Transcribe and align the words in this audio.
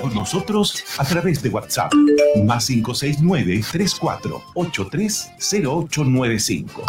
Con 0.00 0.14
nosotros 0.14 0.82
a 0.98 1.04
través 1.04 1.40
de 1.40 1.48
WhatsApp, 1.48 1.92
más 2.44 2.66
569 2.66 3.64
3483 3.70 5.30
0895. 5.38 6.82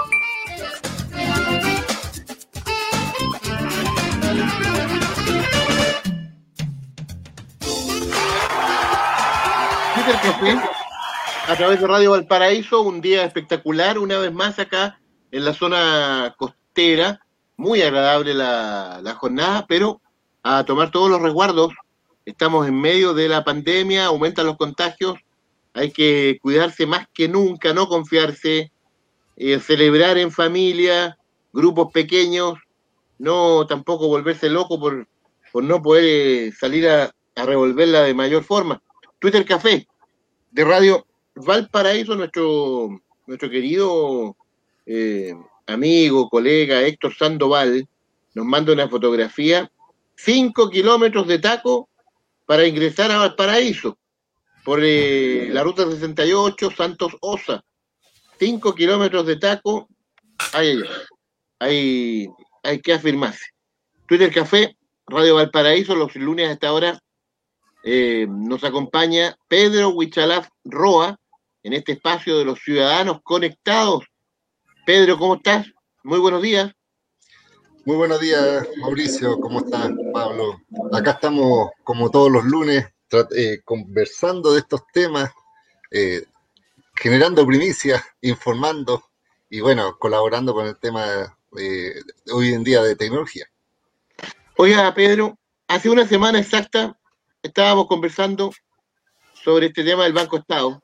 a 11.48 11.56
través 11.56 11.80
de 11.80 11.88
Radio 11.88 12.12
Valparaíso, 12.12 12.82
un 12.82 13.02
día 13.02 13.24
espectacular, 13.24 14.00
una 14.00 14.18
vez 14.18 14.34
más 14.34 14.58
acá 14.58 15.00
en 15.32 15.46
la 15.46 15.54
zona 15.54 16.34
costera, 16.38 17.20
muy 17.56 17.84
agradable 17.84 18.34
la, 18.34 19.00
la 19.04 19.14
jornada, 19.14 19.66
pero 19.68 20.02
a 20.42 20.64
tomar 20.64 20.90
todos 20.90 21.10
los 21.10 21.22
resguardos, 21.22 21.72
estamos 22.26 22.68
en 22.68 22.80
medio 22.80 23.14
de 23.14 23.28
la 23.28 23.44
pandemia, 23.44 24.06
aumentan 24.06 24.46
los 24.46 24.58
contagios, 24.58 25.18
hay 25.74 25.92
que 25.92 26.40
cuidarse 26.42 26.86
más 26.86 27.08
que 27.14 27.28
nunca, 27.28 27.74
no 27.74 27.88
confiarse, 27.88 28.72
eh, 29.36 29.60
celebrar 29.60 30.18
en 30.18 30.32
familia, 30.32 31.18
grupos 31.52 31.92
pequeños, 31.92 32.60
no 33.18 33.66
tampoco 33.68 34.08
volverse 34.08 34.50
loco 34.50 34.80
por, 34.80 35.08
por 35.52 35.64
no 35.64 35.82
poder 35.82 36.04
eh, 36.06 36.52
salir 36.52 36.88
a, 36.88 37.12
a 37.36 37.46
revolverla 37.46 38.04
de 38.04 38.14
mayor 38.14 38.44
forma. 38.44 38.82
Twitter 39.20 39.46
Café, 39.46 39.88
de 40.52 40.64
Radio 40.64 41.06
Valparaíso, 41.36 42.16
nuestro, 42.16 43.02
nuestro 43.26 43.50
querido 43.50 44.36
eh, 44.86 45.34
amigo, 45.66 46.30
colega 46.30 46.82
Héctor 46.82 47.16
Sandoval, 47.16 47.88
nos 48.36 48.46
manda 48.46 48.74
una 48.74 48.90
fotografía, 48.90 49.72
cinco 50.16 50.70
kilómetros 50.70 51.28
de 51.28 51.40
taco 51.40 51.90
para 52.46 52.68
ingresar 52.68 53.12
a 53.12 53.18
Valparaíso, 53.18 53.98
por 54.64 54.80
eh, 54.84 55.50
la 55.52 55.64
ruta 55.64 55.90
68, 55.90 56.72
Santos 56.76 57.16
Osa. 57.22 57.64
Cinco 58.40 58.74
kilómetros 58.74 59.26
de 59.26 59.38
taco, 59.38 59.88
hay, 60.54 60.82
hay, 61.60 62.28
hay 62.64 62.80
que 62.82 62.94
afirmarse. 62.94 63.46
Twitter 64.08 64.34
Café, 64.34 64.78
Radio 65.08 65.36
Valparaíso, 65.36 65.96
los 65.96 66.16
lunes 66.16 66.50
a 66.50 66.54
esta 66.54 66.74
hora, 66.74 67.00
eh, 67.84 68.26
nos 68.30 68.64
acompaña 68.64 69.36
Pedro 69.48 69.90
Huichalaf 69.90 70.48
Roa 70.64 71.18
en 71.64 71.74
este 71.74 71.94
espacio 71.94 72.38
de 72.38 72.46
los 72.46 72.60
ciudadanos 72.60 73.20
conectados. 73.24 74.06
Pedro, 74.86 75.18
¿cómo 75.18 75.36
estás? 75.36 75.68
Muy 76.04 76.20
buenos 76.20 76.42
días. 76.42 76.74
Muy 77.86 77.98
buenos 77.98 78.22
días, 78.22 78.66
Mauricio. 78.78 79.38
¿Cómo 79.42 79.60
estás, 79.60 79.92
Pablo? 80.14 80.62
Acá 80.94 81.12
estamos, 81.12 81.70
como 81.84 82.10
todos 82.10 82.32
los 82.32 82.46
lunes, 82.46 82.88
eh, 83.36 83.60
conversando 83.66 84.54
de 84.54 84.60
estos 84.60 84.88
temas, 84.94 85.30
eh, 85.92 86.24
generando 86.96 87.46
primicias, 87.46 88.02
informando 88.22 89.04
y, 89.50 89.60
bueno, 89.60 89.98
colaborando 90.00 90.54
con 90.54 90.66
el 90.66 90.80
tema 90.80 91.36
de 91.52 91.94
hoy 92.32 92.54
en 92.54 92.64
día 92.64 92.82
de 92.82 92.96
tecnología. 92.96 93.48
Oiga, 94.56 94.94
Pedro, 94.94 95.38
hace 95.68 95.90
una 95.90 96.08
semana 96.08 96.40
exacta 96.40 96.98
estábamos 97.42 97.88
conversando 97.88 98.50
sobre 99.34 99.66
este 99.66 99.84
tema 99.84 100.06
del 100.06 100.14
Banco 100.14 100.38
Estado 100.38 100.82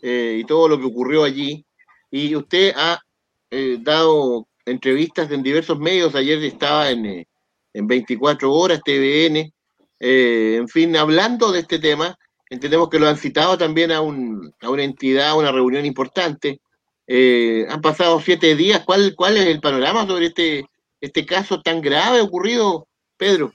eh, 0.00 0.38
y 0.40 0.44
todo 0.44 0.66
lo 0.66 0.78
que 0.78 0.86
ocurrió 0.86 1.24
allí. 1.24 1.66
Y 2.10 2.34
usted 2.34 2.72
ha 2.74 2.98
eh, 3.50 3.76
dado 3.80 4.46
entrevistas 4.70 5.30
en 5.30 5.42
diversos 5.42 5.78
medios. 5.78 6.14
Ayer 6.14 6.42
estaba 6.44 6.90
en, 6.90 7.06
eh, 7.06 7.28
en 7.74 7.86
24 7.86 8.52
horas, 8.52 8.80
TVN. 8.84 9.52
en 9.98 10.68
fin, 10.68 10.96
hablando 10.96 11.52
de 11.52 11.60
este 11.60 11.78
tema, 11.78 12.16
entendemos 12.48 12.88
que 12.88 12.98
lo 12.98 13.08
han 13.08 13.18
citado 13.18 13.58
también 13.58 13.92
a, 13.92 14.00
un, 14.00 14.52
a 14.60 14.70
una 14.70 14.82
entidad, 14.82 15.30
a 15.30 15.34
una 15.36 15.52
reunión 15.52 15.84
importante. 15.84 16.60
han 17.68 17.80
pasado 17.80 18.20
siete 18.20 18.56
días. 18.56 18.82
¿Cuál, 18.84 19.14
¿Cuál 19.16 19.36
es 19.36 19.46
el 19.46 19.60
panorama 19.60 20.06
sobre 20.06 20.26
este, 20.26 20.64
este 21.00 21.26
caso 21.26 21.60
tan 21.62 21.80
grave 21.80 22.20
ocurrido, 22.20 22.86
Pedro? 23.16 23.52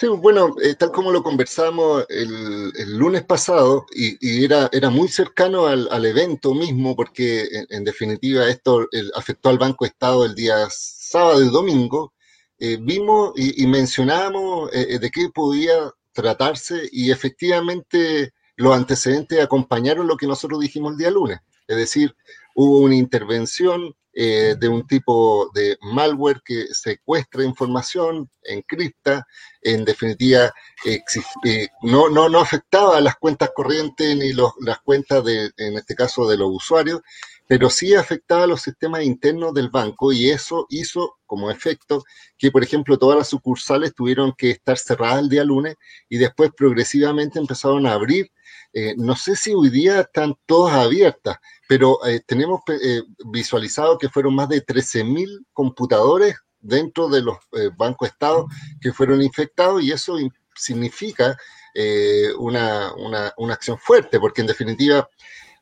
Sí, 0.00 0.06
bueno, 0.08 0.56
eh, 0.62 0.76
tal 0.76 0.92
como 0.92 1.12
lo 1.12 1.22
conversamos 1.22 2.06
el, 2.08 2.96
lunes 2.96 3.22
pasado, 3.22 3.84
y, 3.94 4.42
era, 4.46 4.70
era 4.72 4.88
muy 4.88 5.08
cercano 5.08 5.66
al, 5.66 6.06
evento 6.06 6.54
mismo, 6.54 6.96
porque 6.96 7.46
en, 7.68 7.84
definitiva 7.84 8.48
esto 8.48 8.88
afectó 9.14 9.50
al 9.50 9.58
Banco 9.58 9.84
Estado 9.84 10.24
el 10.24 10.34
día 10.34 10.66
sábado 10.70 11.44
y 11.44 11.50
domingo, 11.50 12.14
eh, 12.58 12.78
vimos 12.80 13.32
y, 13.36 13.66
mencionábamos 13.66 14.70
eh, 14.72 14.98
de 14.98 15.10
qué 15.10 15.28
podía 15.28 15.92
tratarse 16.12 16.88
y 16.92 17.10
efectivamente 17.10 18.32
los 18.56 18.74
antecedentes 18.74 19.38
acompañaron 19.38 20.06
lo 20.06 20.16
que 20.16 20.26
nosotros 20.26 20.60
dijimos 20.60 20.92
el 20.92 20.98
día 20.98 21.10
lunes, 21.10 21.40
es 21.68 21.76
decir, 21.76 22.16
hubo 22.54 22.78
una 22.78 22.96
intervención 22.96 23.94
eh, 24.12 24.56
de 24.58 24.68
un 24.68 24.86
tipo 24.86 25.50
de 25.54 25.78
malware 25.80 26.42
que 26.44 26.66
secuestra 26.72 27.44
información, 27.44 28.28
encripta, 28.42 29.26
en 29.62 29.84
definitiva 29.84 30.52
eh, 30.84 31.68
no, 31.82 32.08
no, 32.08 32.28
no 32.28 32.40
afectaba 32.40 33.00
las 33.00 33.16
cuentas 33.16 33.50
corrientes 33.54 34.16
ni 34.16 34.32
los, 34.32 34.52
las 34.60 34.80
cuentas, 34.80 35.24
de, 35.24 35.50
en 35.56 35.76
este 35.76 35.94
caso, 35.94 36.28
de 36.28 36.36
los 36.36 36.48
usuarios, 36.50 37.00
pero 37.46 37.68
sí 37.68 37.94
afectaba 37.94 38.46
los 38.46 38.62
sistemas 38.62 39.02
internos 39.02 39.52
del 39.54 39.70
banco 39.70 40.12
y 40.12 40.30
eso 40.30 40.66
hizo 40.70 41.18
como 41.26 41.50
efecto 41.50 42.04
que, 42.38 42.50
por 42.50 42.62
ejemplo, 42.62 42.98
todas 42.98 43.18
las 43.18 43.28
sucursales 43.28 43.94
tuvieron 43.94 44.32
que 44.36 44.50
estar 44.50 44.78
cerradas 44.78 45.20
el 45.20 45.28
día 45.28 45.44
lunes 45.44 45.74
y 46.08 46.18
después 46.18 46.50
progresivamente 46.56 47.38
empezaron 47.38 47.86
a 47.86 47.92
abrir. 47.92 48.30
Eh, 48.72 48.94
no 48.96 49.16
sé 49.16 49.34
si 49.34 49.52
hoy 49.52 49.68
día 49.68 50.00
están 50.00 50.34
todas 50.46 50.74
abiertas, 50.74 51.38
pero 51.68 52.04
eh, 52.06 52.20
tenemos 52.24 52.60
eh, 52.68 53.02
visualizado 53.26 53.98
que 53.98 54.08
fueron 54.08 54.34
más 54.34 54.48
de 54.48 54.64
13.000 54.64 55.46
computadores 55.52 56.36
dentro 56.60 57.08
de 57.08 57.22
los 57.22 57.38
bancos 57.78 58.08
Estado 58.08 58.46
que 58.82 58.92
fueron 58.92 59.22
infectados 59.22 59.82
y 59.82 59.92
eso 59.92 60.18
significa 60.54 61.34
una, 62.38 62.92
una, 62.98 63.54
acción 63.54 63.78
fuerte, 63.78 64.20
porque 64.20 64.42
en 64.42 64.46
definitiva 64.46 65.08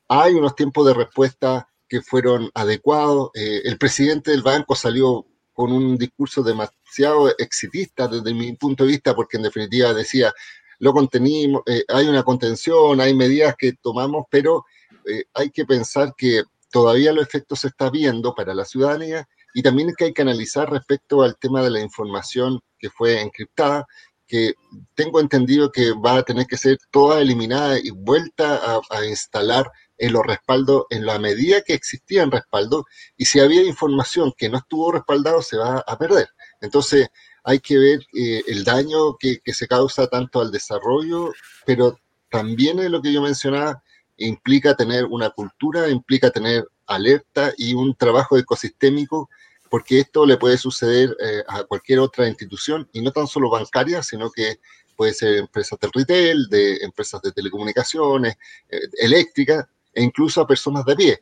hay 0.08 0.34
unos 0.34 0.56
tiempos 0.56 0.84
de 0.86 0.94
respuesta 0.94 1.68
que 1.88 2.02
fueron 2.02 2.50
adecuados. 2.52 3.30
el 3.34 3.78
presidente 3.78 4.32
del 4.32 4.42
banco 4.42 4.74
salió 4.74 5.24
con 5.52 5.70
un 5.70 5.96
discurso 5.96 6.42
demasiado 6.42 7.32
exitista 7.38 8.08
desde 8.08 8.34
mi 8.34 8.52
punto 8.54 8.84
de 8.84 8.90
vista, 8.90 9.14
porque 9.14 9.36
en 9.36 9.44
definitiva 9.44 9.94
decía, 9.94 10.32
lo 10.78 10.92
contenimos, 10.92 11.62
hay 11.88 12.06
una 12.06 12.22
contención, 12.22 13.00
hay 13.00 13.14
medidas 13.14 13.54
que 13.58 13.72
tomamos, 13.72 14.26
pero 14.30 14.64
eh, 15.06 15.24
hay 15.34 15.50
que 15.50 15.64
pensar 15.64 16.14
que 16.16 16.42
todavía 16.70 17.12
los 17.12 17.26
efectos 17.26 17.60
se 17.60 17.68
está 17.68 17.90
viendo 17.90 18.34
para 18.34 18.54
la 18.54 18.64
ciudadanía 18.64 19.26
y 19.54 19.62
también 19.62 19.94
que 19.96 20.06
hay 20.06 20.12
que 20.12 20.22
analizar 20.22 20.70
respecto 20.70 21.22
al 21.22 21.36
tema 21.38 21.62
de 21.62 21.70
la 21.70 21.80
información 21.80 22.60
que 22.78 22.90
fue 22.90 23.20
encriptada, 23.20 23.86
que 24.26 24.52
tengo 24.94 25.20
entendido 25.20 25.72
que 25.72 25.92
va 25.92 26.18
a 26.18 26.22
tener 26.22 26.46
que 26.46 26.58
ser 26.58 26.76
toda 26.90 27.20
eliminada 27.20 27.78
y 27.78 27.90
vuelta 27.90 28.78
a, 28.90 29.04
instalar 29.06 29.70
en 29.96 30.12
los 30.12 30.24
respaldos 30.24 30.84
en 30.90 31.06
la 31.06 31.18
medida 31.18 31.62
que 31.62 31.72
existían 31.72 32.30
respaldos 32.30 32.84
y 33.16 33.24
si 33.24 33.40
había 33.40 33.62
información 33.62 34.32
que 34.36 34.50
no 34.50 34.58
estuvo 34.58 34.92
respaldado 34.92 35.40
se 35.40 35.56
va 35.56 35.82
a 35.86 35.98
perder. 35.98 36.28
Entonces 36.60 37.08
hay 37.44 37.60
que 37.60 37.78
ver 37.78 38.00
eh, 38.14 38.42
el 38.46 38.64
daño 38.64 39.16
que, 39.16 39.40
se 39.46 39.66
causa 39.66 40.06
tanto 40.06 40.40
al 40.40 40.50
desarrollo, 40.50 41.32
pero 41.66 41.98
también 42.30 42.78
es 42.78 42.90
lo 42.90 43.00
que 43.00 43.12
yo 43.12 43.22
mencionaba, 43.22 43.82
implica 44.16 44.74
tener 44.74 45.04
una 45.04 45.30
cultura, 45.30 45.88
implica 45.88 46.30
tener 46.30 46.66
alerta 46.86 47.52
y 47.56 47.74
un 47.74 47.94
trabajo 47.94 48.36
ecosistémico, 48.36 49.30
porque 49.70 50.00
esto 50.00 50.26
le 50.26 50.36
puede 50.36 50.58
suceder 50.58 51.16
eh, 51.20 51.42
a 51.46 51.64
cualquier 51.64 52.00
otra 52.00 52.28
institución, 52.28 52.88
y 52.92 53.00
no 53.00 53.12
tan 53.12 53.26
solo 53.26 53.50
bancaria, 53.50 54.02
sino 54.02 54.30
que 54.30 54.60
puede 54.96 55.14
ser 55.14 55.36
empresas 55.36 55.78
de 55.78 55.88
retail, 55.92 56.48
de 56.48 56.78
empresas 56.78 57.22
de 57.22 57.32
telecomunicaciones, 57.32 58.36
eh, 58.68 58.80
eléctricas, 58.98 59.66
e 59.92 60.02
incluso 60.02 60.40
a 60.40 60.46
personas 60.46 60.84
de 60.84 60.96
pie. 60.96 61.20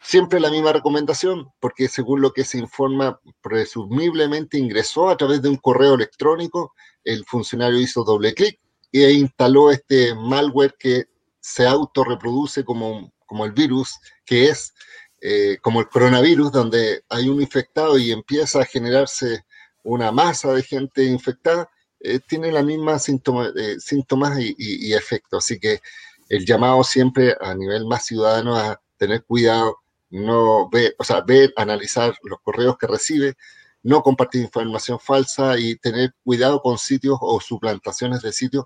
Siempre 0.00 0.40
la 0.40 0.50
misma 0.50 0.72
recomendación, 0.72 1.48
porque 1.58 1.88
según 1.88 2.20
lo 2.20 2.32
que 2.32 2.44
se 2.44 2.58
informa, 2.58 3.20
presumiblemente 3.40 4.58
ingresó 4.58 5.08
a 5.08 5.16
través 5.16 5.42
de 5.42 5.48
un 5.48 5.56
correo 5.56 5.94
electrónico, 5.94 6.74
el 7.02 7.24
funcionario 7.24 7.80
hizo 7.80 8.04
doble 8.04 8.34
clic 8.34 8.60
e 8.92 9.12
instaló 9.12 9.70
este 9.70 10.14
malware 10.14 10.74
que 10.78 11.06
se 11.40 11.66
autorreproduce 11.66 12.64
como, 12.64 13.12
como 13.26 13.44
el 13.44 13.52
virus, 13.52 13.98
que 14.24 14.48
es 14.48 14.74
eh, 15.20 15.58
como 15.62 15.80
el 15.80 15.88
coronavirus, 15.88 16.52
donde 16.52 17.02
hay 17.08 17.28
un 17.28 17.40
infectado 17.40 17.98
y 17.98 18.12
empieza 18.12 18.60
a 18.60 18.64
generarse 18.64 19.44
una 19.82 20.12
masa 20.12 20.52
de 20.52 20.62
gente 20.62 21.04
infectada, 21.04 21.70
eh, 22.00 22.20
tiene 22.20 22.52
la 22.52 22.62
misma 22.62 22.98
síntoma, 22.98 23.50
eh, 23.56 23.76
síntomas 23.78 24.38
y, 24.38 24.54
y, 24.58 24.94
efectos. 24.94 25.44
Así 25.44 25.58
que 25.58 25.80
el 26.28 26.44
llamado 26.44 26.84
siempre 26.84 27.36
a 27.40 27.54
nivel 27.54 27.86
más 27.86 28.04
ciudadano 28.04 28.56
a 28.56 28.80
tener 28.98 29.24
cuidado, 29.24 29.78
no 30.16 30.68
ver, 30.70 30.94
o 30.98 31.04
sea, 31.04 31.20
ver, 31.20 31.52
analizar 31.56 32.16
los 32.22 32.40
correos 32.40 32.76
que 32.78 32.86
recibe, 32.86 33.36
no 33.82 34.02
compartir 34.02 34.42
información 34.42 34.98
falsa 34.98 35.58
y 35.58 35.76
tener 35.76 36.14
cuidado 36.24 36.60
con 36.60 36.78
sitios 36.78 37.18
o 37.20 37.40
suplantaciones 37.40 38.22
de 38.22 38.32
sitios, 38.32 38.64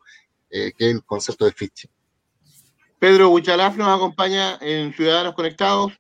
eh, 0.49 0.73
que 0.77 0.89
es 0.89 0.95
el 0.95 1.05
concepto 1.05 1.45
de 1.45 1.53
phishing. 1.53 1.91
Pedro 2.99 3.31
Huchalaf 3.31 3.77
nos 3.77 3.89
acompaña 3.89 4.59
en 4.61 4.93
Ciudadanos 4.95 5.35
Conectados, 5.35 5.93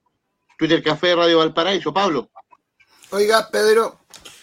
Twitter 0.59 0.83
Café, 0.83 1.15
Radio 1.15 1.39
Valparaíso. 1.39 1.93
Pablo. 1.93 2.31
Oiga, 3.11 3.49
Pedro, 3.51 4.01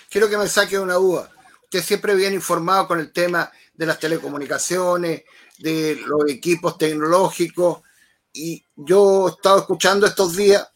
quiero 0.09 0.29
que 0.29 0.37
me 0.37 0.47
saque 0.47 0.77
una 0.77 0.95
duda. 0.95 1.31
Usted 1.63 1.81
siempre 1.83 2.15
viene 2.15 2.35
informado 2.35 2.87
con 2.87 2.99
el 2.99 3.11
tema 3.13 3.51
de 3.73 3.85
las 3.85 3.99
telecomunicaciones, 3.99 5.23
de 5.59 6.01
los 6.05 6.29
equipos 6.29 6.77
tecnológicos, 6.77 7.81
y 8.33 8.63
yo 8.75 9.27
he 9.27 9.31
estado 9.31 9.59
escuchando 9.59 10.05
estos 10.05 10.35
días 10.35 10.67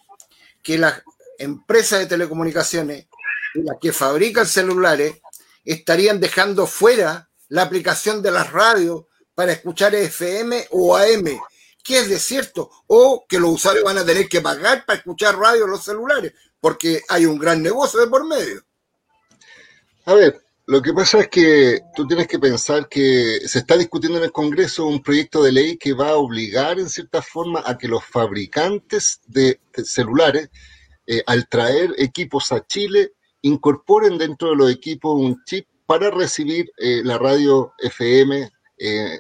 que 0.61 0.77
las 0.77 1.01
empresas 1.37 1.99
de 1.99 2.05
telecomunicaciones 2.05 3.07
las 3.53 3.77
que 3.81 3.91
fabrican 3.91 4.45
celulares 4.45 5.21
estarían 5.65 6.19
dejando 6.19 6.67
fuera 6.67 7.29
la 7.49 7.63
aplicación 7.63 8.21
de 8.21 8.31
las 8.31 8.51
radios 8.51 9.05
para 9.35 9.51
escuchar 9.51 9.93
FM 9.93 10.67
o 10.71 10.95
AM, 10.95 11.25
que 11.83 11.99
es 11.99 12.09
de 12.09 12.19
cierto, 12.19 12.69
o 12.87 13.25
que 13.27 13.39
los 13.39 13.51
usuarios 13.51 13.83
van 13.83 13.97
a 13.97 14.05
tener 14.05 14.29
que 14.29 14.41
pagar 14.41 14.85
para 14.85 14.99
escuchar 14.99 15.37
radio 15.37 15.65
en 15.65 15.71
los 15.71 15.83
celulares, 15.83 16.33
porque 16.59 17.01
hay 17.09 17.25
un 17.25 17.37
gran 17.37 17.61
negocio 17.61 17.99
de 17.99 18.07
por 18.07 18.25
medio. 18.25 18.63
A 20.05 20.13
ver, 20.13 20.41
lo 20.71 20.81
que 20.81 20.93
pasa 20.93 21.19
es 21.19 21.27
que 21.27 21.81
tú 21.93 22.07
tienes 22.07 22.27
que 22.27 22.39
pensar 22.39 22.87
que 22.87 23.41
se 23.45 23.59
está 23.59 23.75
discutiendo 23.75 24.17
en 24.17 24.23
el 24.23 24.31
Congreso 24.31 24.85
un 24.85 25.03
proyecto 25.03 25.43
de 25.43 25.51
ley 25.51 25.77
que 25.77 25.91
va 25.91 26.11
a 26.11 26.15
obligar 26.15 26.79
en 26.79 26.87
cierta 26.87 27.21
forma 27.21 27.61
a 27.65 27.77
que 27.77 27.89
los 27.89 28.05
fabricantes 28.05 29.19
de, 29.27 29.59
celulares, 29.83 30.49
eh, 31.05 31.23
al 31.27 31.49
traer 31.49 31.93
equipos 31.97 32.53
a 32.53 32.65
Chile, 32.65 33.11
incorporen 33.41 34.17
dentro 34.17 34.51
de 34.51 34.55
los 34.55 34.71
equipos 34.71 35.19
un 35.19 35.43
chip 35.43 35.67
para 35.85 36.09
recibir 36.09 36.71
eh, 36.77 37.01
la 37.03 37.17
radio 37.17 37.73
FM 37.79 38.49
eh, 38.77 39.19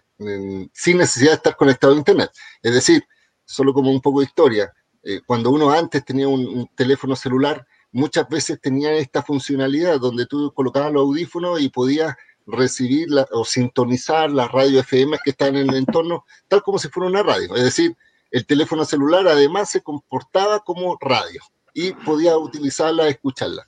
sin 0.73 0.99
necesidad 0.99 1.31
de 1.31 1.35
estar 1.35 1.57
conectado 1.57 1.91
a 1.91 1.97
Internet. 1.97 2.31
Es 2.63 2.73
decir, 2.73 3.03
solo 3.43 3.73
como 3.73 3.91
un 3.91 3.99
poco 3.99 4.21
de 4.21 4.27
historia, 4.27 4.71
eh, 5.03 5.19
cuando 5.25 5.49
uno 5.49 5.71
antes 5.71 6.05
tenía 6.05 6.27
un, 6.27 6.69
teléfono 6.75 7.15
celular, 7.15 7.65
muchas 7.91 8.27
veces 8.29 8.59
tenía 8.61 8.93
esta 8.93 9.21
funcionalidad 9.23 9.99
donde 9.99 10.25
tú 10.25 10.51
colocabas 10.53 10.93
los 10.93 11.03
audífonos 11.03 11.61
y 11.61 11.69
podías 11.69 12.15
recibir 12.45 13.07
o 13.31 13.45
sintonizar 13.45 14.31
las 14.31 14.51
radio 14.51 14.79
FM 14.79 15.17
que 15.23 15.31
están 15.31 15.55
en 15.55 15.69
el 15.69 15.75
entorno, 15.75 16.25
tal 16.47 16.61
como 16.63 16.79
si 16.79 16.89
fuera 16.89 17.09
una 17.09 17.23
radio. 17.23 17.55
Es 17.55 17.63
decir, 17.63 17.95
el 18.31 18.45
teléfono 18.45 18.85
celular 18.85 19.27
además 19.27 19.69
se 19.69 19.81
comportaba 19.81 20.61
como 20.61 20.97
radio 20.99 21.41
y 21.73 21.93
podía 21.93 22.37
utilizarla, 22.37 23.07
escucharla. 23.07 23.67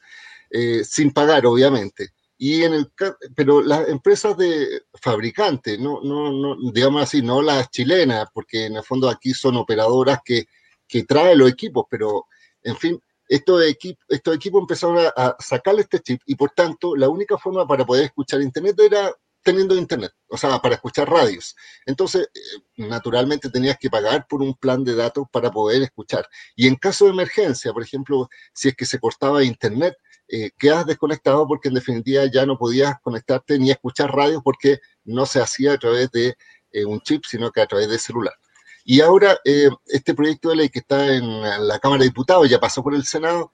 Eh, 0.50 0.84
sin 0.84 1.12
pagar, 1.12 1.48
obviamente. 1.48 2.10
Y 2.38 2.64
en 2.64 2.74
el, 2.76 2.92
pero 3.36 3.62
las 3.62 3.90
empresas 3.90 4.38
de 4.38 4.84
fabricantes, 5.02 5.80
no, 5.80 6.00
no, 6.04 6.32
no, 6.32 6.72
digamos 6.72 7.02
así, 7.02 7.24
no 7.24 7.42
las 7.42 7.72
chilenas, 7.72 8.28
porque 8.32 8.66
en 8.66 8.76
el 8.76 8.84
fondo 8.84 9.10
aquí 9.10 9.34
son 9.34 9.58
operadoras 9.58 10.20
que, 10.24 10.46
que 10.88 11.06
traen 11.06 11.40
los 11.40 11.50
equipos, 11.50 11.86
pero 11.90 12.28
en 12.62 12.78
fin, 12.78 13.02
estos, 13.28 13.64
equipos 13.64 14.06
estos 14.10 14.38
empezaron 14.46 15.00
a, 15.00 15.08
a, 15.16 15.36
sacarle 15.40 15.82
este 15.82 16.00
chip 16.00 16.22
y 16.26 16.36
por 16.36 16.52
tanto 16.52 16.96
la 16.96 17.10
única 17.10 17.38
forma 17.38 17.68
para 17.68 17.86
poder 17.86 18.06
escuchar 18.06 18.42
internet 18.42 18.80
era 18.80 19.14
teniendo 19.44 19.76
internet, 19.76 20.12
o 20.28 20.38
sea, 20.38 20.60
para 20.60 20.76
escuchar 20.76 21.10
radios. 21.10 21.56
Entonces, 21.86 22.30
eh, 22.34 22.40
naturalmente 22.78 23.50
tenías 23.50 23.78
que 23.78 23.90
pagar 23.90 24.26
por 24.28 24.42
un 24.42 24.56
plan 24.56 24.84
de 24.84 24.96
datos 24.96 25.28
para 25.32 25.52
poder 25.52 25.84
escuchar. 25.84 26.26
Y 26.56 26.68
en 26.68 26.76
caso 26.76 27.06
de 27.06 27.12
emergencia, 27.12 27.74
por 27.74 27.84
ejemplo, 27.84 28.30
si 28.54 28.70
es 28.70 28.76
que 28.76 28.86
se 28.86 29.00
cortaba 29.00 29.44
internet, 29.44 29.96
eh, 30.30 30.52
quedas 30.58 30.86
desconectado 30.86 31.46
porque 31.48 31.68
en 31.68 31.76
definitiva 31.76 32.26
ya 32.26 32.46
no 32.46 32.58
podías 32.58 32.96
conectarte 33.02 33.60
ni 33.60 33.70
escuchar 33.72 34.12
radio 34.16 34.42
porque 34.42 34.80
no 35.04 35.26
se 35.26 35.42
hacía 35.42 35.74
a 35.74 35.78
través 35.78 36.10
de 36.12 36.36
eh, 36.72 36.86
un 36.86 37.02
chip, 37.02 37.24
sino 37.28 37.52
que 37.52 37.62
a 37.62 37.68
través 37.68 37.90
de 37.90 38.00
celular. 38.00 38.34
Y 38.84 39.02
ahora 39.02 39.38
eh, 39.46 39.70
este 39.88 40.14
proyecto 40.14 40.50
de 40.50 40.56
ley 40.58 40.70
que 40.70 40.80
está 40.80 41.16
en 41.16 41.68
la 41.68 41.80
Cámara 41.80 42.02
de 42.02 42.10
Diputados, 42.10 42.50
ya 42.50 42.60
pasó 42.60 42.84
por 42.84 42.94
el 42.94 43.06
Senado, 43.06 43.52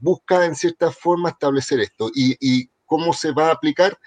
busca 0.00 0.44
en 0.44 0.54
cierta 0.54 0.90
forma 0.90 1.30
establecer 1.30 1.80
esto. 1.80 2.10
¿Y, 2.14 2.70
cómo 2.86 3.12
se 3.12 3.30
va 3.32 3.48
a 3.48 3.52
aplicar? 3.52 3.98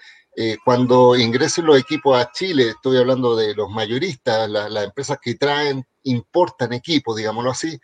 cuando 0.64 1.14
ingresen 1.14 1.64
los 1.64 1.78
equipos 1.78 2.18
a 2.18 2.32
Chile, 2.32 2.70
estoy 2.70 2.96
hablando 2.96 3.36
de 3.36 3.54
los 3.54 3.70
mayoristas, 3.70 4.50
las 4.50 4.84
empresas 4.84 5.18
que 5.22 5.36
traen, 5.36 5.86
importan 6.02 6.72
equipos, 6.72 7.16
digámoslo 7.16 7.52
así, 7.52 7.78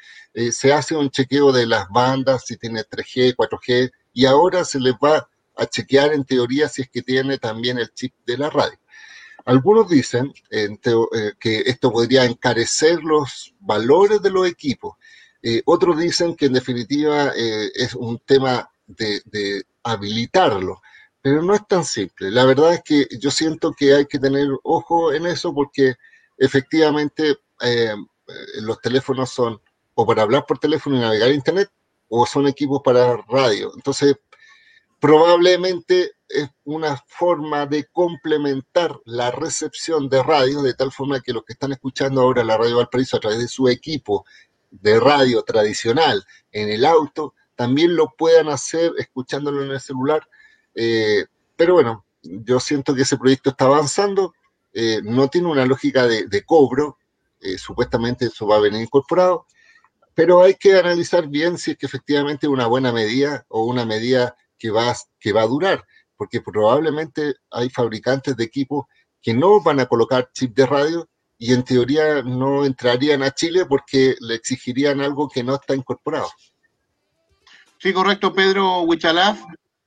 se 0.51 0.73
hace 0.73 0.97
un 0.97 1.11
chequeo 1.11 1.53
de 1.53 1.67
las 1.67 1.89
bandas, 1.89 2.45
si 2.45 2.57
tiene 2.57 2.83
3G, 2.83 3.37
4G, 3.37 3.93
y 4.13 4.27
ahora 4.27 4.65
se 4.65 4.81
les 4.81 4.95
va 4.95 5.29
a 5.57 5.67
chequear 5.67 6.13
en 6.13 6.25
teoría 6.25 6.69
si 6.69 6.83
es 6.83 6.91
que 6.91 7.03
tiene 7.03 7.39
también 7.39 7.79
el 7.79 7.93
chip 7.93 8.15
de 8.27 8.39
la 8.39 8.51
radio. 8.51 8.79
Algunos 9.45 9.89
dicen 9.89 10.33
eh, 10.51 10.69
que 11.39 11.61
esto 11.67 11.93
podría 11.93 12.25
encarecer 12.25 13.03
los 13.03 13.55
valores 13.61 14.23
de 14.23 14.31
los 14.31 14.47
equipos. 14.47 14.97
Eh, 15.43 15.63
otros 15.65 15.99
dicen 15.99 16.37
que 16.37 16.47
en 16.47 16.53
definitiva 16.53 17.33
eh, 17.37 17.71
es 17.75 17.95
un 17.95 18.19
tema 18.19 18.71
de, 18.87 19.23
de, 19.25 19.65
habilitarlo, 19.83 20.83
pero 21.23 21.43
no 21.43 21.55
es 21.55 21.67
tan 21.67 21.85
simple. 21.85 22.31
La 22.31 22.45
verdad 22.45 22.75
es 22.75 22.83
que 22.85 23.09
yo 23.19 23.31
siento 23.31 23.73
que 23.73 23.95
hay 23.95 24.05
que 24.05 24.19
tener 24.19 24.47
ojo 24.63 25.15
en 25.15 25.25
eso 25.25 25.55
porque 25.55 25.95
efectivamente 26.37 27.37
los 28.61 28.79
teléfonos 28.81 29.31
son 29.31 29.59
o 29.95 30.07
para 30.07 30.23
hablar 30.23 30.45
por 30.47 30.59
teléfono 30.59 30.97
y 30.97 31.01
navegar 31.01 31.31
a 31.31 31.35
Internet 31.35 31.71
o 32.09 32.27
son 32.27 32.47
equipos 32.47 32.83
para 32.85 33.17
radio. 33.29 33.73
Entonces, 33.75 34.17
probablemente 34.99 36.13
es 36.31 36.49
una 36.65 36.97
forma 37.07 37.67
de 37.67 37.87
complementar 37.93 38.99
la 39.05 39.31
recepción 39.31 40.09
de 40.09 40.23
radio 40.23 40.63
de 40.63 40.75
tal 40.75 40.93
forma 40.93 41.21
que 41.21 41.33
los 41.33 41.45
que 41.45 41.53
están 41.53 41.73
escuchando 41.73 42.23
ahora 42.23 42.45
la 42.45 42.57
radio 42.57 42.77
Valparaíso 42.77 43.17
a 43.17 43.21
través 43.21 43.39
de 43.39 43.49
su 43.49 43.69
equipo 43.69 44.25
de 44.71 45.01
radio 45.01 45.43
tradicional 45.43 46.25
en 46.53 46.69
el 46.69 46.85
auto, 46.85 47.35
también 47.57 47.97
lo 47.97 48.15
puedan 48.17 48.49
hacer 48.49 48.93
escuchándolo 48.99 49.65
en 49.65 49.73
el 49.73 49.81
celular. 49.81 50.27
Eh, 50.75 51.27
pero 51.57 51.75
bueno, 51.75 52.07
yo 52.23 52.61
siento 52.61 52.95
que 52.95 53.03
ese 53.03 53.19
proyecto 53.19 53.51
está 53.51 53.67
avanzando, 53.67 54.33
eh, 54.73 55.01
no 55.03 55.29
tiene 55.29 55.49
una 55.49 55.67
lógica 55.67 56.07
de, 56.07 56.45
cobro, 56.45 56.99
eh, 57.41 57.59
supuestamente 57.59 58.27
eso 58.27 58.47
va 58.47 58.57
a 58.57 58.61
venir 58.61 58.83
incorporado, 58.83 59.47
pero 60.15 60.43
hay 60.43 60.55
que 60.55 60.79
analizar 60.79 61.29
bien 61.29 61.59
si 61.59 61.73
es 61.73 61.77
que 61.77 61.87
efectivamente 61.87 62.47
es 62.47 62.53
una 62.53 62.67
buena 62.67 62.93
medida 62.93 63.45
o 63.49 63.65
una 63.65 63.85
medida 63.85 64.37
que 64.59 64.71
va, 64.71 64.95
que 65.19 65.33
va 65.33 65.43
a 65.43 65.47
durar, 65.47 65.85
porque 66.21 66.43
probablemente 66.43 67.37
hay 67.51 67.71
fabricantes 67.71 68.37
de 68.37 68.45
equipos 68.45 68.85
que 69.23 69.33
no 69.33 69.63
van 69.63 69.81
a 69.81 69.87
colocar 69.87 70.29
chip 70.35 70.55
de 70.55 70.67
radio 70.67 71.09
y 71.39 71.55
en 71.55 71.65
teoría 71.65 72.21
no 72.23 72.67
entrarían 72.67 73.23
a 73.23 73.31
Chile 73.31 73.65
porque 73.65 74.17
le 74.21 74.35
exigirían 74.35 75.01
algo 75.01 75.31
que 75.31 75.43
no 75.43 75.55
está 75.55 75.75
incorporado. 75.75 76.29
Sí, 77.79 77.95
correcto, 77.95 78.35
Pedro 78.35 78.83
Huichalaf, 78.83 79.41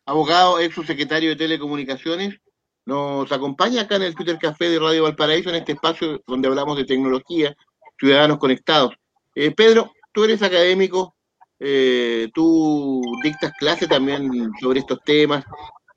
abogado, 0.07 0.59
ex 0.59 0.73
subsecretario 0.73 1.29
de 1.29 1.35
Telecomunicaciones, 1.35 2.39
nos 2.87 3.31
acompaña 3.31 3.83
acá 3.83 3.97
en 3.97 4.01
el 4.01 4.15
Twitter 4.15 4.39
Café 4.39 4.69
de 4.69 4.79
Radio 4.79 5.03
Valparaíso, 5.03 5.49
en 5.49 5.57
este 5.57 5.73
espacio 5.73 6.19
donde 6.25 6.47
hablamos 6.47 6.77
de 6.77 6.85
tecnología, 6.85 7.55
ciudadanos 7.99 8.39
conectados. 8.39 8.95
Eh, 9.35 9.51
Pedro, 9.51 9.91
tú 10.11 10.23
eres 10.23 10.41
académico, 10.41 11.15
eh, 11.59 12.31
tú 12.33 13.03
dictas 13.21 13.51
clases 13.59 13.87
también 13.87 14.49
sobre 14.59 14.79
estos 14.79 14.97
temas, 15.05 15.45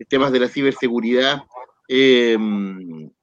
temas 0.05 0.33
de 0.33 0.41
la 0.41 0.49
ciberseguridad. 0.49 1.43
Eh, 1.89 2.37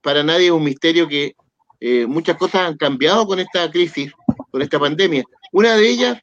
para 0.01 0.23
nadie 0.23 0.47
es 0.47 0.51
un 0.51 0.63
misterio 0.63 1.07
que 1.07 1.35
eh, 1.79 2.05
muchas 2.07 2.37
cosas 2.37 2.67
han 2.67 2.77
cambiado 2.77 3.25
con 3.27 3.39
esta 3.39 3.69
crisis, 3.69 4.11
con 4.51 4.61
esta 4.61 4.79
pandemia. 4.79 5.23
Una 5.51 5.75
de 5.75 5.89
ellas, 5.89 6.19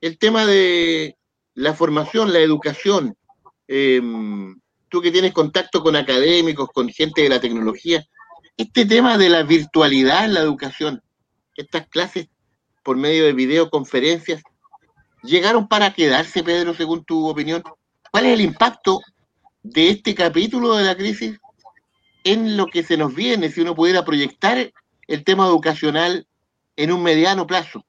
el 0.00 0.18
tema 0.18 0.44
de 0.44 1.16
la 1.54 1.74
formación, 1.74 2.32
la 2.32 2.40
educación. 2.40 3.16
tú 3.66 5.02
que 5.02 5.10
tienes 5.10 5.32
contacto 5.32 5.82
con 5.82 5.96
académicos, 5.96 6.68
con 6.72 6.88
gente 6.88 7.22
de 7.22 7.28
la 7.28 7.40
tecnología, 7.40 8.04
este 8.58 8.84
tema 8.86 9.16
de 9.16 9.28
la 9.28 9.44
virtualidad 9.44 10.24
en 10.24 10.34
la 10.34 10.40
educación, 10.40 11.00
estas 11.56 11.86
clases 11.88 12.28
por 12.82 12.96
medio 12.96 13.24
de 13.24 13.32
videoconferencias, 13.32 14.42
llegaron 15.22 15.68
para 15.68 15.92
quedarse, 15.92 16.42
Pedro, 16.42 16.74
según 16.74 17.04
tu 17.04 17.28
opinión. 17.28 17.62
¿Cuál 18.10 18.26
es 18.26 18.32
el 18.32 18.40
impacto 18.40 19.00
de 19.72 19.90
este 19.90 20.14
capítulo 20.14 20.74
de 20.74 20.84
la 20.84 20.96
crisis 20.96 21.38
en 22.24 22.56
lo 22.56 22.66
que 22.66 22.82
se 22.82 22.96
nos 22.96 23.14
viene, 23.14 23.50
si 23.50 23.60
uno 23.60 23.74
pudiera 23.74 24.04
proyectar 24.04 24.72
el 25.06 25.24
tema 25.24 25.46
educacional 25.46 26.26
en 26.76 26.92
un 26.92 27.02
mediano 27.02 27.46
plazo? 27.46 27.84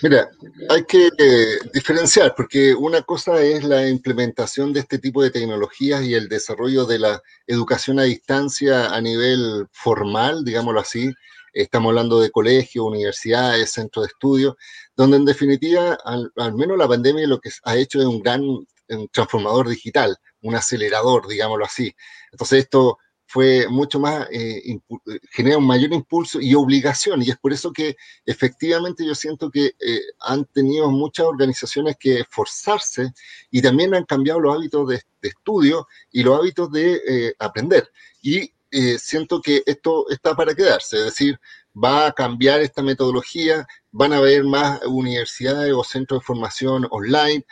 Mira, 0.00 0.28
hay 0.68 0.84
que 0.84 1.08
eh, 1.18 1.58
diferenciar, 1.74 2.34
porque 2.36 2.72
una 2.72 3.02
cosa 3.02 3.42
es 3.42 3.64
la 3.64 3.88
implementación 3.88 4.72
de 4.72 4.80
este 4.80 4.98
tipo 4.98 5.22
de 5.22 5.30
tecnologías 5.30 6.04
y 6.04 6.14
el 6.14 6.28
desarrollo 6.28 6.84
de 6.84 7.00
la 7.00 7.22
educación 7.48 7.98
a 7.98 8.04
distancia 8.04 8.86
a 8.94 9.00
nivel 9.00 9.66
formal, 9.72 10.44
digámoslo 10.44 10.80
así, 10.80 11.12
Estamos 11.52 11.90
hablando 11.90 12.20
de 12.20 12.30
colegios, 12.30 12.86
universidades, 12.86 13.70
centros 13.70 14.04
de 14.04 14.12
estudio, 14.12 14.56
donde 14.96 15.16
en 15.16 15.24
definitiva, 15.24 15.98
al, 16.04 16.30
menos 16.54 16.78
la 16.78 16.86
pandemia 16.86 17.26
lo 17.26 17.40
que 17.40 17.50
ha 17.64 17.76
hecho 17.76 17.98
es 17.98 18.06
un 18.06 18.20
gran 18.20 18.42
un 18.88 19.08
transformador 19.08 19.68
digital, 19.68 20.16
un 20.42 20.54
acelerador, 20.54 21.26
digámoslo 21.28 21.64
así. 21.64 21.94
Entonces 22.32 22.64
esto 22.64 22.98
fue 23.28 23.68
mucho 23.68 24.00
más, 24.00 24.26
eh, 24.32 24.62
eh, 24.66 25.20
genera 25.30 25.58
un 25.58 25.66
mayor 25.66 25.92
impulso 25.92 26.40
y 26.40 26.54
obligación, 26.54 27.22
y 27.22 27.28
es 27.30 27.36
por 27.36 27.52
eso 27.52 27.72
que 27.72 27.94
efectivamente 28.24 29.04
yo 29.04 29.14
siento 29.14 29.50
que 29.50 29.74
eh, 29.78 30.00
han 30.20 30.46
tenido 30.46 30.90
muchas 30.90 31.26
organizaciones 31.26 31.96
que 32.00 32.20
esforzarse 32.20 33.12
y 33.50 33.60
también 33.60 33.94
han 33.94 34.06
cambiado 34.06 34.40
los 34.40 34.56
hábitos 34.56 34.88
de, 34.88 35.02
estudio 35.20 35.86
y 36.10 36.22
los 36.22 36.38
hábitos 36.38 36.72
de 36.72 37.34
aprender. 37.38 37.90
Y 38.22 38.52
siento 38.98 39.42
que 39.42 39.62
esto 39.66 40.08
está 40.10 40.34
para 40.36 40.54
quedarse, 40.54 40.96
es 40.98 41.04
decir, 41.06 41.38
va 41.82 42.06
a 42.06 42.12
cambiar 42.12 42.60
esta 42.60 42.82
metodología, 42.82 43.66
van 43.92 44.12
a 44.12 44.18
haber 44.18 44.44
más 44.44 44.80
universidades 44.86 45.72
o 45.72 45.84
centros 45.84 46.20
de 46.20 46.26
formación 46.26 46.86
online, 46.90 47.44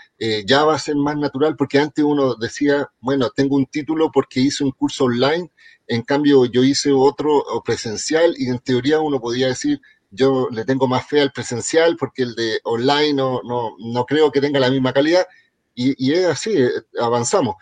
ya 0.46 0.64
va 0.64 0.74
a 0.74 0.78
ser 0.78 0.96
más 0.96 1.16
natural 1.16 1.56
porque 1.56 1.78
antes 1.78 2.04
uno 2.04 2.34
decía, 2.34 2.90
bueno, 3.00 3.30
tengo 3.30 3.56
un 3.56 3.66
título 3.66 4.10
porque 4.12 4.40
hice 4.40 4.64
un 4.64 4.72
curso 4.72 5.04
online 5.04 5.50
en 5.88 6.02
cambio, 6.02 6.44
yo 6.46 6.64
hice 6.64 6.92
otro 6.92 7.44
presencial 7.64 8.34
y 8.36 8.48
en 8.48 8.58
teoría 8.58 9.00
uno 9.00 9.20
podía 9.20 9.48
decir, 9.48 9.80
yo 10.10 10.48
le 10.50 10.64
tengo 10.64 10.88
más 10.88 11.06
fe 11.06 11.20
al 11.20 11.32
presencial 11.32 11.96
porque 11.96 12.22
el 12.24 12.34
de 12.34 12.60
online 12.64 13.14
no, 13.14 13.40
no, 13.44 13.76
no 13.78 14.04
creo 14.04 14.32
que 14.32 14.40
tenga 14.40 14.58
la 14.58 14.70
misma 14.70 14.92
calidad. 14.92 15.26
Y, 15.74 15.94
y, 16.04 16.14
es 16.14 16.26
así, 16.26 16.56
eh, 16.56 16.70
avanzamos. 17.00 17.56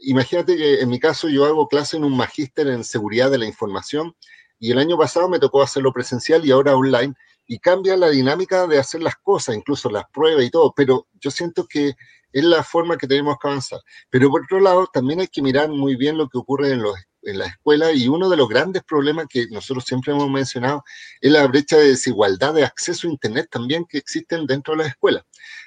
Imagínate 0.00 0.56
que 0.56 0.80
en 0.80 0.88
mi 0.88 0.98
caso 0.98 1.28
yo 1.28 1.44
hago 1.44 1.68
clase 1.68 1.96
en 1.96 2.04
un 2.04 2.16
magíster 2.16 2.66
en 2.68 2.84
seguridad 2.84 3.30
de 3.30 3.38
la 3.38 3.46
información 3.46 4.14
y 4.60 4.70
el 4.70 4.78
año 4.78 4.96
pasado 4.96 5.28
me 5.28 5.40
tocó 5.40 5.62
hacerlo 5.62 5.92
presencial 5.92 6.44
y 6.46 6.52
ahora 6.52 6.76
online 6.76 7.14
y 7.46 7.58
cambia 7.58 7.96
la 7.96 8.10
dinámica 8.10 8.68
de 8.68 8.78
hacer 8.78 9.02
las 9.02 9.16
cosas, 9.16 9.56
incluso 9.56 9.90
las 9.90 10.04
pruebas 10.12 10.44
y 10.44 10.50
todo, 10.50 10.72
pero 10.76 11.08
yo 11.20 11.32
siento 11.32 11.66
que 11.66 11.94
es 12.32 12.44
la 12.44 12.62
forma 12.62 12.96
que 12.96 13.08
tenemos 13.08 13.36
que 13.42 13.48
avanzar. 13.48 13.80
Pero 14.08 14.30
por 14.30 14.42
otro 14.44 14.60
lado, 14.60 14.88
también 14.92 15.20
hay 15.20 15.26
que 15.26 15.42
mirar 15.42 15.68
muy 15.68 15.96
bien 15.96 16.16
lo 16.16 16.28
que 16.28 16.38
ocurre 16.38 16.70
en 16.70 16.82
los 16.82 16.94
en 17.22 17.38
la 17.38 17.46
escuela 17.46 17.92
y 17.92 18.08
uno 18.08 18.28
de 18.28 18.36
los 18.36 18.48
grandes 18.48 18.82
problemas 18.82 19.26
que 19.28 19.46
nosotros 19.50 19.84
siempre 19.84 20.12
hemos 20.12 20.30
mencionado 20.30 20.84
es 21.20 21.30
la 21.30 21.46
brecha 21.46 21.76
de 21.76 21.88
desigualdad 21.88 22.54
de 22.54 22.64
acceso 22.64 23.06
a 23.06 23.10
Internet 23.10 23.48
también 23.50 23.84
que 23.84 23.98
existen 23.98 24.46
dentro 24.46 24.74
de 24.74 24.78
las 24.78 24.88
escuelas. 24.88 25.24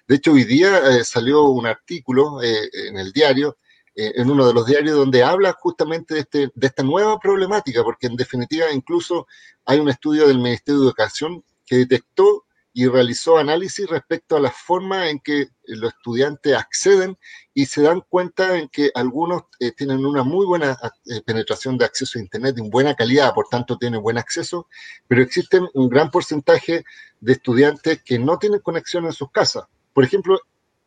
De 0.08 0.16
hecho, 0.16 0.34
hoy 0.34 0.44
día 0.44 0.80
eh, 0.80 1.04
salió 1.04 1.44
un 1.44 1.66
artículo 1.66 2.42
eh, 2.42 2.70
en 2.88 2.98
el 2.98 3.12
diario, 3.12 3.58
eh, 3.96 4.14
en 4.16 4.30
uno 4.30 4.48
de 4.48 4.54
los 4.54 4.66
diarios, 4.66 4.96
donde 4.96 5.24
habla 5.24 5.54
justamente 5.54 6.16
de, 6.16 6.20
este, 6.22 6.52
de 6.54 6.68
esta 6.68 6.84
nueva 6.84 7.20
problemática, 7.20 7.84
porque 7.84 8.08
en 8.08 8.16
definitiva 8.16 8.72
incluso 8.72 9.28
hay 9.66 9.80
un 9.80 9.90
estudio 9.90 10.28
del 10.28 10.40
Ministerio 10.40 10.82
de 10.82 10.88
Educación 10.88 11.44
que 11.66 11.78
detectó 11.78 12.46
y 12.76 12.88
realizó 12.88 13.38
análisis 13.38 13.88
respecto 13.88 14.36
a 14.36 14.40
la 14.40 14.50
forma 14.50 15.10
en 15.10 15.20
que 15.20 15.50
los 15.66 15.94
estudiantes 15.94 16.56
acceden 16.56 17.18
y 17.54 17.68
se 17.68 17.84
dan 17.84 18.02
cuenta 18.10 18.58
en 18.58 18.68
que 18.68 18.90
algunos 18.96 19.44
eh, 19.60 19.72
tienen 19.72 20.04
una 20.04 20.24
muy 20.24 20.48
buena 20.48 20.76
eh, 21.06 21.22
penetración 21.24 21.78
de 21.78 21.86
acceso 21.86 22.18
a 22.18 22.24
Internet, 22.24 22.56
de 22.56 22.68
buena 22.68 22.96
calidad, 22.96 23.34
por 23.36 23.48
tanto 23.48 23.78
tienen 23.78 24.02
buen 24.02 24.18
acceso, 24.18 24.68
pero 25.08 25.22
existen 25.22 25.68
un 25.76 25.88
gran 25.88 26.10
porcentaje 26.10 26.84
de 27.20 27.34
estudiantes 27.34 28.02
que 28.04 28.18
no 28.18 28.40
tienen 28.40 28.60
conexión 28.60 29.06
en 29.06 29.14
sus 29.14 29.30
casas. 29.32 29.66
Por 29.94 30.04
ejemplo, 30.04 30.40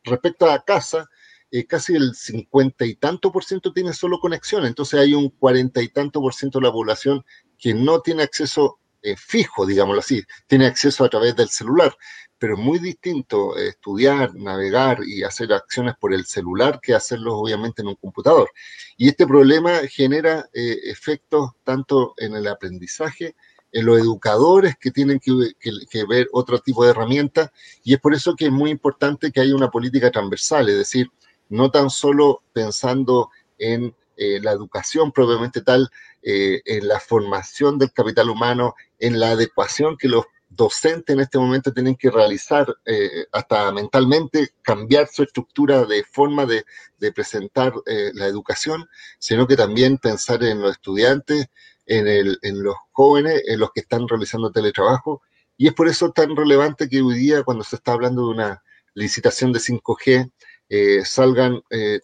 respecto 0.03 0.51
a 0.51 0.65
casa, 0.65 1.09
eh, 1.51 1.67
casi 1.67 1.95
el 1.95 2.15
cincuenta 2.15 2.85
y 2.85 2.95
tanto 2.95 3.33
por 3.33 3.45
ciento 3.45 3.73
tiene 3.73 3.93
solo 3.93 4.19
conexión, 4.19 4.67
entonces 4.67 5.01
hay 5.01 5.15
un 5.15 5.31
cuarenta 5.31 5.83
y 5.83 5.89
tanto 5.89 6.21
por 6.21 6.35
ciento 6.35 6.59
de 6.59 6.67
la 6.67 6.73
población 6.73 7.25
que 7.59 7.75
no 7.75 8.01
tiene 8.01 8.23
acceso 8.23 8.79
fijo, 9.17 9.65
digámoslo 9.65 10.01
así, 10.01 10.25
tiene 10.49 10.67
acceso 10.67 11.05
a 11.05 11.09
través 11.09 11.37
del 11.37 11.49
celular 11.49 11.97
pero 12.39 12.55
es 12.55 12.61
muy 12.61 12.79
distinto 12.79 13.57
estudiar, 13.57 14.35
navegar 14.35 14.99
y 15.07 15.23
hacer 15.23 15.53
acciones 15.53 15.95
por 15.99 16.13
el 16.13 16.27
celular 16.27 16.81
que 16.83 16.95
hacerlo 16.95 17.37
obviamente 17.37 17.83
en 17.83 17.89
un 17.89 17.95
computador. 17.95 18.51
Y 18.97 19.09
este 19.09 19.27
problema 19.27 19.79
genera 19.89 20.49
eh, 20.53 20.79
efectos 20.85 21.53
tanto 21.65 22.15
en 22.19 22.35
el 22.35 22.47
aprendizaje, 22.47 23.37
en 23.73 23.87
los 23.87 23.99
educadores 23.99 24.77
que 24.79 24.91
tienen 24.91 25.19
que, 25.21 26.05
ver 26.05 26.29
otro 26.33 26.59
tipo 26.61 26.85
de 26.85 26.91
herramientas, 26.91 27.51
y 27.83 27.95
es 27.95 28.01
por 28.01 28.15
eso 28.15 28.35
que 28.35 28.47
es 28.47 28.53
muy 28.53 28.71
importante 28.71 29.33
que 29.33 29.41
haya 29.41 29.55
una 29.55 29.71
política 29.71 30.11
transversal, 30.11 30.69
es 30.69 30.77
decir, 30.77 31.11
no 31.49 31.71
tan 31.71 31.91
solo 31.91 32.43
pensando 32.53 33.31
en 33.59 33.95
eh, 34.17 34.41
la 34.43 34.53
educación 34.53 35.13
propiamente 35.13 35.63
tal, 35.63 35.91
eh, 36.23 36.63
en 36.65 36.89
la 36.89 36.99
formación 37.01 37.79
del 37.79 37.93
capital 37.93 38.31
humano, 38.31 38.75
en 38.99 39.21
la 39.21 39.31
adecuación 39.31 39.97
que 39.97 40.09
los 40.09 40.25
docentes 40.49 41.15
en 41.15 41.21
este 41.21 41.39
momento 41.39 41.73
tienen 41.73 41.97
que 41.97 42.11
realizar 42.11 42.67
eh, 42.85 43.27
hasta 43.33 43.71
mentalmente, 43.73 44.51
cambiar 44.63 45.09
su 45.09 45.23
estructura 45.23 45.85
de 45.85 46.05
forma 46.05 46.47
de, 46.47 46.65
presentar 47.13 47.73
eh, 47.87 48.11
la 48.15 48.27
educación, 48.27 48.89
sino 49.19 49.47
que 49.47 49.57
también 49.57 49.99
pensar 49.99 50.43
en 50.43 50.61
los 50.61 50.73
estudiantes, 50.73 51.47
en, 51.87 52.09
el, 52.09 52.39
en 52.43 52.63
los 52.63 52.75
jóvenes, 52.91 53.43
en 53.47 53.61
los 53.61 53.71
que 53.73 53.81
están 53.81 54.09
realizando 54.09 54.51
teletrabajo. 54.51 55.23
Y 55.57 55.69
es 55.69 55.75
por 55.75 55.89
eso 55.89 56.11
tan 56.11 56.35
relevante 56.35 56.89
que 56.89 57.03
hoy 57.03 57.15
día, 57.15 57.45
cuando 57.45 57.65
se 57.65 57.77
está 57.77 57.93
hablando 57.93 58.27
de 58.27 58.35
una 58.35 58.63
licitación 58.95 59.53
de 59.53 59.61
5G, 59.61 60.33
eh, 60.69 61.05
salgan 61.05 61.63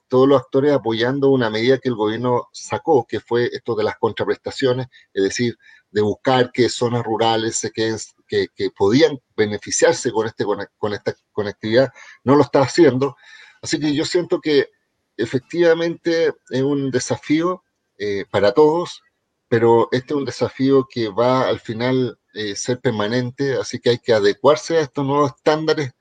todos 0.08 0.28
los 0.28 0.40
actores 0.40 0.72
apoyando 0.72 1.30
una 1.30 1.50
medida 1.50 1.78
que 1.78 1.88
el 1.88 1.96
gobierno 1.96 2.48
sacó, 2.52 3.06
que 3.06 3.20
fue 3.20 3.50
esto 3.52 3.74
de 3.74 3.84
las 3.84 3.96
contraprestaciones, 3.98 4.86
es 5.12 5.22
decir, 5.24 5.58
de 5.90 6.00
buscar 6.00 6.50
que 6.52 6.68
zonas 6.68 7.04
rurales 7.04 7.56
se 7.56 7.70
queden, 7.70 7.98
que, 8.26 8.48
podían 8.76 9.20
beneficiarse 9.36 10.10
con, 10.10 10.26
este, 10.26 10.44
con 10.78 10.92
esta 10.94 11.14
conectividad, 11.32 11.92
no 12.24 12.34
lo 12.34 12.42
está 12.42 12.62
haciendo. 12.62 13.16
Así 13.60 13.78
que 13.78 13.94
yo 13.94 14.04
siento 14.04 14.40
que 14.40 14.70
efectivamente 15.16 16.34
es 16.50 16.62
un 16.62 16.90
desafío 16.90 17.62
eh, 17.98 18.24
para 18.30 18.52
todos, 18.52 19.02
pero 19.48 19.88
este 19.92 20.14
es 20.14 20.16
un 20.16 20.24
desafío 20.24 20.86
que 20.90 21.08
va 21.08 21.46
al 21.46 21.60
final 21.60 22.18
eh, 22.34 22.56
ser 22.56 22.80
permanente, 22.80 23.54
así 23.54 23.78
que 23.78 23.90
hay 23.90 23.98
que 23.98 24.14
adecuarse 24.14 24.78
a 24.78 24.80
estos 24.80 25.06
nuevos 25.06 25.32
estándares 25.36 25.92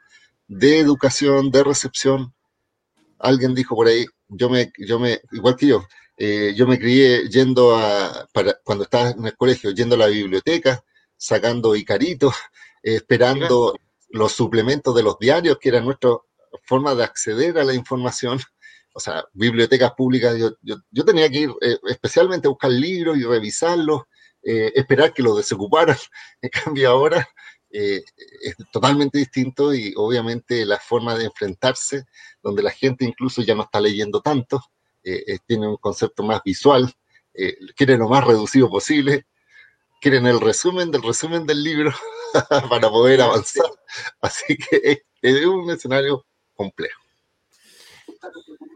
de 0.48 0.80
educación, 0.80 1.52
de 1.52 1.64
recepción. 1.64 2.34
Alguien 3.22 3.54
dijo 3.54 3.76
por 3.76 3.88
ahí, 3.88 4.06
yo 4.28 4.50
me, 4.50 4.72
yo 4.78 5.00
me, 5.00 5.22
igual 5.32 5.56
que 5.56 5.68
yo, 5.68 5.86
eh, 6.18 6.54
yo 6.56 6.68
me 6.68 6.80
crié 6.80 7.28
yendo 7.30 7.76
a, 7.76 8.28
para, 8.34 8.56
cuando 8.64 8.84
estaba 8.84 9.10
en 9.10 9.26
el 9.26 9.36
colegio, 9.36 9.72
yendo 9.72 9.96
a 9.96 10.00
la 10.00 10.08
biblioteca, 10.08 10.84
sacando 11.18 11.76
Icaritos, 11.76 12.36
esperando 12.84 13.76
los 14.10 14.32
suplementos 14.32 14.96
de 14.96 15.04
los 15.04 15.18
diarios, 15.20 15.58
que 15.60 15.70
era 15.70 15.82
nuestra 15.82 16.12
forma 16.64 16.96
de 16.96 17.04
acceder 17.04 17.58
a 17.58 17.64
la 17.64 17.74
información. 17.74 18.40
O 18.94 19.00
sea, 19.00 19.24
bibliotecas 19.34 19.94
públicas, 19.94 20.38
yo, 20.38 20.52
yo, 20.62 21.06
tenía 21.06 21.30
que 21.30 21.40
ir 21.40 21.50
eh, 21.62 21.78
especialmente 21.88 22.48
a 22.48 22.52
buscar 22.52 22.72
libros 22.72 23.18
y 23.18 23.24
revisarlos, 23.24 24.02
eh, 24.44 24.72
esperar 24.76 25.14
que 25.14 25.24
los 25.24 25.38
desocuparan. 25.38 25.98
En 26.42 26.50
cambio, 26.50 26.90
ahora 26.90 27.28
es 27.72 28.56
totalmente 28.72 29.18
distinto 29.18 29.74
y 29.74 29.94
obviamente 29.96 30.66
la 30.66 30.78
forma 30.78 31.16
de 31.16 31.26
enfrentarse, 31.26 32.06
donde 32.44 32.64
la 32.64 32.72
gente 32.72 33.06
incluso 33.06 33.42
ya 33.42 33.56
no 33.56 33.64
está 33.64 33.80
leyendo 33.80 34.22
tanto, 34.22 34.62
eh, 35.04 35.24
eh, 35.26 35.40
tiene 35.48 35.68
un 35.68 35.78
concepto 35.78 36.22
más 36.22 36.42
visual, 36.44 36.94
eh, 37.34 37.58
quieren 37.76 38.00
lo 38.00 38.10
más 38.10 38.24
reducido 38.24 38.70
posible, 38.70 39.26
quieren 40.00 40.28
el 40.28 40.40
resumen 40.40 40.92
del 40.92 41.02
resumen 41.02 41.46
del 41.46 41.64
libro 41.64 41.92
para 42.70 42.90
poder 42.90 43.22
avanzar. 43.22 43.72
Así 44.22 44.58
que 44.58 45.04
es, 45.22 45.46
un 45.46 45.72
escenario 45.72 46.26
complejo. 46.54 47.02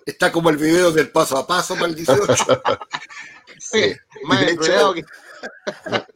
Está 0.06 0.32
como 0.32 0.50
el 0.50 0.58
video 0.58 0.92
del 0.92 1.12
paso 1.12 1.38
a 1.38 1.46
paso 1.46 1.76
para 1.76 1.88
el 1.88 1.96
18. 1.96 2.46
sí. 3.60 3.96
Más 4.24 4.46
que... 4.46 5.06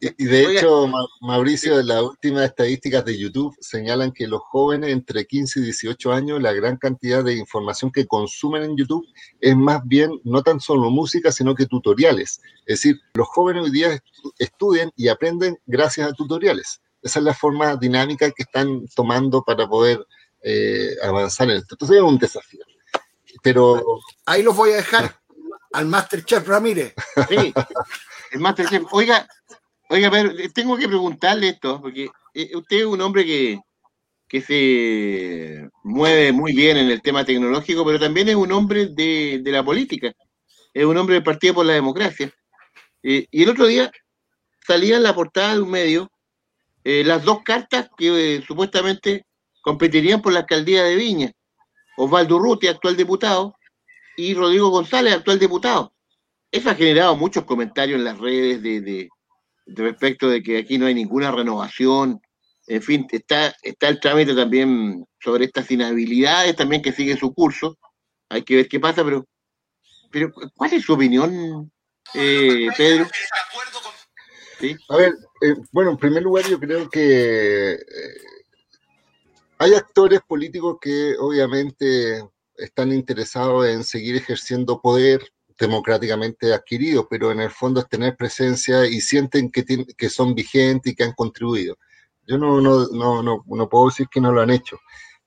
Y, 0.00 0.24
de 0.24 0.42
hecho, 0.44 0.88
Mauricio, 1.20 1.82
las 1.82 2.02
últimas 2.02 2.44
estadísticas 2.44 3.04
de 3.04 3.18
YouTube 3.18 3.56
señalan 3.60 4.12
que 4.12 4.26
los 4.26 4.40
jóvenes 4.42 4.90
entre 4.90 5.26
15 5.26 5.60
y 5.60 5.62
18 5.64 6.12
años, 6.12 6.42
la 6.42 6.52
gran 6.52 6.76
cantidad 6.76 7.22
de 7.22 7.34
información 7.34 7.90
que 7.90 8.06
consumen 8.06 8.62
en 8.62 8.76
YouTube 8.76 9.06
es 9.40 9.56
más 9.56 9.80
bien 9.84 10.20
no 10.24 10.42
tan 10.42 10.60
solo 10.60 10.90
música, 10.90 11.30
sino 11.32 11.54
que 11.54 11.66
tutoriales. 11.66 12.40
Es 12.66 12.80
decir, 12.80 13.00
los 13.14 13.28
jóvenes 13.28 13.64
hoy 13.64 13.70
día 13.70 14.02
estudian 14.38 14.90
y 14.96 15.08
aprenden 15.08 15.58
gracias 15.66 16.10
a 16.10 16.12
tutoriales. 16.12 16.80
Esa 17.02 17.18
es 17.18 17.24
la 17.24 17.34
forma 17.34 17.76
dinámica 17.76 18.30
que 18.30 18.42
están 18.42 18.86
tomando 18.94 19.42
para 19.42 19.68
poder 19.68 20.06
eh, 20.42 20.94
avanzar 21.02 21.50
en 21.50 21.58
esto. 21.58 21.74
Entonces 21.74 21.96
es 21.98 22.02
un 22.02 22.18
desafío. 22.18 22.64
Pero 23.42 23.82
ahí 24.26 24.42
los 24.42 24.56
voy 24.56 24.72
a 24.72 24.76
dejar 24.76 25.20
al 25.72 25.86
Masterchef 25.86 26.46
Ramírez. 26.46 26.94
Sí. 27.28 27.52
El 28.30 28.40
Masterchef. 28.40 28.84
Oiga, 28.92 29.26
oiga, 29.88 30.10
pero 30.10 30.32
tengo 30.54 30.76
que 30.76 30.88
preguntarle 30.88 31.48
esto, 31.48 31.80
porque 31.80 32.08
eh, 32.34 32.50
usted 32.54 32.78
es 32.78 32.84
un 32.84 33.00
hombre 33.00 33.24
que, 33.24 33.60
que 34.28 34.40
se 34.40 35.68
mueve 35.82 36.32
muy 36.32 36.52
bien 36.52 36.76
en 36.76 36.90
el 36.90 37.02
tema 37.02 37.24
tecnológico, 37.24 37.84
pero 37.84 37.98
también 37.98 38.28
es 38.28 38.36
un 38.36 38.52
hombre 38.52 38.86
de, 38.86 39.42
la 39.44 39.64
política. 39.64 40.12
Es 40.72 40.84
un 40.84 40.96
hombre 40.96 41.14
del 41.14 41.24
Partido 41.24 41.54
por 41.54 41.66
la 41.66 41.72
Democracia. 41.72 42.32
Eh, 43.02 43.26
y 43.30 43.42
el 43.42 43.50
otro 43.50 43.66
día 43.66 43.90
salía 44.66 44.96
en 44.96 45.02
la 45.02 45.14
portada 45.14 45.54
de 45.54 45.62
un 45.62 45.70
medio 45.70 46.10
eh, 46.84 47.02
las 47.04 47.24
dos 47.24 47.42
cartas 47.42 47.90
que 47.96 48.42
supuestamente 48.46 49.26
competirían 49.62 50.22
por 50.22 50.32
la 50.32 50.40
alcaldía 50.40 50.84
de 50.84 50.96
Viña. 50.96 51.32
Osvaldo 51.96 52.38
Ruti, 52.38 52.68
actual 52.68 52.96
diputado, 52.96 53.54
y 54.16 54.34
Rodrigo 54.34 54.70
González, 54.70 55.14
actual 55.14 55.38
diputado. 55.38 55.92
Eso 56.50 56.70
ha 56.70 56.74
generado 56.74 57.16
muchos 57.16 57.44
comentarios 57.44 57.98
en 57.98 58.04
las 58.04 58.18
redes 58.18 58.62
de, 58.62 59.08
respecto 59.66 60.28
de 60.28 60.42
que 60.42 60.58
aquí 60.58 60.78
no 60.78 60.86
hay 60.86 60.94
ninguna 60.94 61.30
renovación. 61.30 62.20
En 62.66 62.82
fin, 62.82 63.06
está, 63.10 63.54
está 63.62 63.88
el 63.88 64.00
trámite 64.00 64.34
también 64.34 65.04
sobre 65.20 65.44
estas 65.44 65.70
inhabilidades 65.70 66.56
también 66.56 66.82
que 66.82 66.92
sigue 66.92 67.16
su 67.16 67.32
curso. 67.32 67.78
Hay 68.28 68.42
que 68.42 68.56
ver 68.56 68.68
qué 68.68 68.80
pasa, 68.80 69.04
pero, 69.04 69.24
¿cuál 70.54 70.72
es 70.72 70.84
su 70.84 70.92
opinión, 70.92 71.70
eh, 72.14 72.68
Pedro? 72.76 73.06
A 74.88 74.96
ver, 74.96 75.14
eh, 75.40 75.54
bueno, 75.72 75.92
en 75.92 75.96
primer 75.96 76.22
lugar 76.22 76.46
yo 76.46 76.58
creo 76.60 76.90
que 76.90 77.72
eh, 77.72 77.80
hay 79.58 79.74
actores 79.74 80.20
políticos 80.26 80.78
que 80.80 81.14
obviamente 81.18 82.22
están 82.56 82.92
interesados 82.92 83.66
en 83.66 83.84
seguir 83.84 84.16
ejerciendo 84.16 84.80
poder 84.80 85.22
democráticamente 85.60 86.52
adquirido, 86.52 87.06
pero 87.08 87.30
en 87.30 87.40
el 87.40 87.50
fondo 87.50 87.80
es 87.80 87.88
tener 87.88 88.16
presencia 88.16 88.86
y 88.86 89.00
sienten 89.00 89.50
que, 89.50 89.64
que 89.96 90.08
son 90.08 90.34
vigentes 90.34 90.92
y 90.92 90.96
que 90.96 91.04
han 91.04 91.12
contribuido. 91.12 91.76
Yo 92.26 92.38
no, 92.38 92.60
no, 92.60 92.88
no, 92.88 93.22
no, 93.22 93.44
no 93.46 93.68
puedo 93.68 93.86
decir 93.86 94.08
que 94.10 94.20
no 94.20 94.32
lo 94.32 94.40
han 94.40 94.50
hecho, 94.50 94.78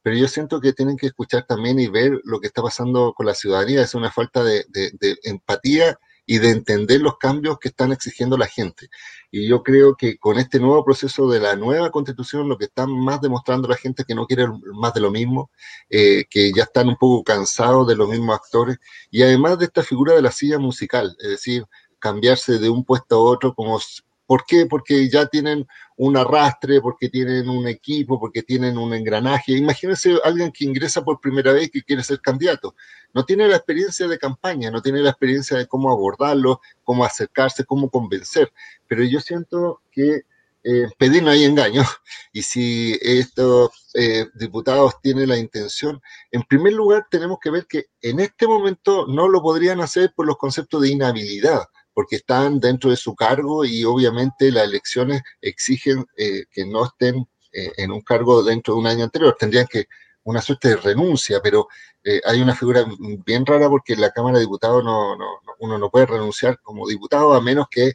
pero 0.02 0.16
yo 0.16 0.28
siento 0.28 0.60
que 0.60 0.74
tienen 0.74 0.98
que 0.98 1.08
escuchar 1.08 1.46
también 1.46 1.80
y 1.80 1.88
ver 1.88 2.20
lo 2.24 2.40
que 2.40 2.48
está 2.48 2.62
pasando 2.62 3.14
con 3.14 3.26
la 3.26 3.34
ciudadanía. 3.34 3.82
Es 3.82 3.96
una 3.96 4.12
falta 4.12 4.44
de, 4.44 4.66
de 4.70 5.18
empatía 5.24 5.98
y 6.26 6.40
de 6.40 6.50
entender 6.52 7.02
los 7.02 7.18
cambios 7.18 7.60
que 7.60 7.70
están 7.70 7.92
exigiendo 7.92 8.38
la 8.38 8.48
gente. 8.48 8.90
Y 9.32 9.48
yo 9.48 9.64
creo 9.64 9.96
que 9.96 10.18
con 10.18 10.38
este 10.38 10.60
nuevo 10.60 10.84
proceso 10.86 11.30
de 11.30 11.40
la 11.40 11.56
nueva 11.56 11.92
constitución, 11.92 12.48
lo 12.48 12.58
que 12.58 12.66
están 12.66 12.92
más 12.92 13.20
demostrando 13.22 13.68
la 13.68 13.76
gente 13.76 14.04
es 14.04 14.08
que 14.08 14.16
no 14.16 14.26
quiere 14.26 14.48
más 14.74 14.94
de 14.94 15.02
lo 15.02 15.12
mismo, 15.12 15.52
eh, 15.90 16.26
que 16.30 16.52
ya 16.54 16.64
están 16.64 16.88
un 16.88 16.98
poco 16.98 17.24
cansados 17.24 17.88
de 17.88 17.96
los 17.96 18.10
mismos 18.10 18.36
actores, 18.36 18.78
y 19.12 19.24
además 19.24 19.58
de 19.60 19.66
esta 19.66 19.84
figura 19.84 20.14
de 20.14 20.22
la 20.22 20.32
silla 20.32 20.60
musical, 20.60 21.16
es 21.20 21.30
decir, 21.30 21.66
cambiarse 22.00 22.60
de 22.60 22.70
un 22.70 22.84
puesto 22.84 23.16
a 23.16 23.20
otro 23.20 23.54
como 23.54 23.80
¿Por 24.26 24.46
qué? 24.46 24.66
Porque 24.66 25.10
ya 25.10 25.26
tienen 25.28 25.68
un 25.98 26.18
arrastre, 26.18 26.82
porque 26.82 27.10
tienen 27.10 27.50
un 27.50 27.68
equipo, 27.68 28.20
porque 28.20 28.42
tienen 28.42 28.78
un 28.78 28.94
engranaje. 28.94 29.54
Imagínense 29.54 30.18
alguien 30.24 30.52
que 30.52 30.66
ingresa 30.66 31.04
por 31.04 31.20
primera 31.20 31.52
vez 31.54 31.70
que 31.70 31.84
quiere 31.84 32.04
ser 32.04 32.22
candidato. 32.22 32.76
No 33.14 33.26
tiene 33.26 33.48
la 33.48 33.58
experiencia 33.58 34.08
de 34.08 34.18
campaña, 34.18 34.72
no 34.72 34.82
tiene 34.82 35.02
la 35.02 35.10
experiencia 35.10 35.58
de 35.58 35.68
cómo 35.68 35.92
abordarlo, 35.92 36.62
cómo 36.84 37.04
acercarse, 37.04 37.66
cómo 37.66 37.90
convencer. 37.90 38.52
Pero 38.88 39.04
yo 39.04 39.20
siento 39.20 39.82
que 39.92 40.24
eh, 40.64 40.88
pedir 40.98 41.24
no 41.24 41.32
hay 41.32 41.44
engaño. 41.44 41.84
Y 42.32 42.42
si 42.42 42.98
estos 43.02 43.92
eh, 43.94 44.26
diputados 44.34 45.00
tienen 45.02 45.30
la 45.30 45.38
intención, 45.38 46.02
en 46.32 46.42
primer 46.44 46.74
lugar 46.74 47.06
tenemos 47.12 47.38
que 47.40 47.52
ver 47.52 47.68
que 47.68 47.86
en 48.02 48.20
este 48.20 48.48
momento 48.48 49.06
no 49.08 49.28
lo 49.28 49.42
podrían 49.42 49.82
hacer 49.82 50.14
por 50.16 50.26
los 50.26 50.38
conceptos 50.38 50.82
de 50.82 50.90
inhabilidad 50.90 51.64
porque 51.94 52.18
están 52.18 52.60
dentro 52.60 52.90
de 52.90 52.98
su 52.98 53.16
cargo 53.16 53.66
y 53.66 53.84
obviamente 53.86 54.52
las 54.52 54.66
elecciones 54.66 55.22
exigen 55.42 56.06
eh, 56.18 56.46
que 56.52 56.66
no 56.66 56.86
estén 56.86 57.28
eh, 57.52 57.72
en 57.78 57.92
un 57.92 58.02
cargo 58.02 58.44
dentro 58.44 58.74
de 58.74 58.80
un 58.80 58.88
año 58.88 59.04
anterior. 59.04 59.36
Tendrían 59.40 59.68
que 59.68 59.88
una 60.24 60.42
suerte 60.42 60.70
de 60.70 60.78
renuncia, 60.78 61.40
pero 61.42 61.68
eh, 62.04 62.22
hay 62.26 62.42
una 62.42 62.56
figura 62.56 62.86
bien 63.26 63.46
rara 63.46 63.70
porque 63.70 63.94
en 63.94 64.02
la 64.02 64.12
Cámara 64.12 64.38
de 64.38 64.46
Diputados 64.46 64.84
no, 64.84 65.16
no, 65.16 65.28
uno 65.60 65.78
no 65.78 65.90
puede 65.90 66.08
renunciar 66.08 66.60
como 66.62 66.88
diputado 66.88 67.34
a 67.34 67.42
menos 67.42 67.68
que 67.70 67.94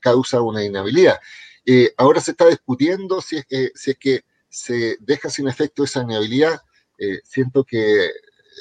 causa 0.00 0.40
una 0.40 0.64
inhabilidad. 0.64 1.20
ahora 1.98 2.18
se 2.18 2.30
está 2.30 2.46
discutiendo 2.46 3.20
si 3.20 3.36
es, 3.36 3.44
que, 3.44 3.70
si 3.74 3.90
es 3.90 3.98
que 3.98 4.24
se 4.48 4.96
deja 5.00 5.28
sin 5.28 5.46
efecto 5.46 5.84
esa 5.84 6.02
inhabilidad. 6.02 6.62
siento 7.22 7.64
que 7.64 8.10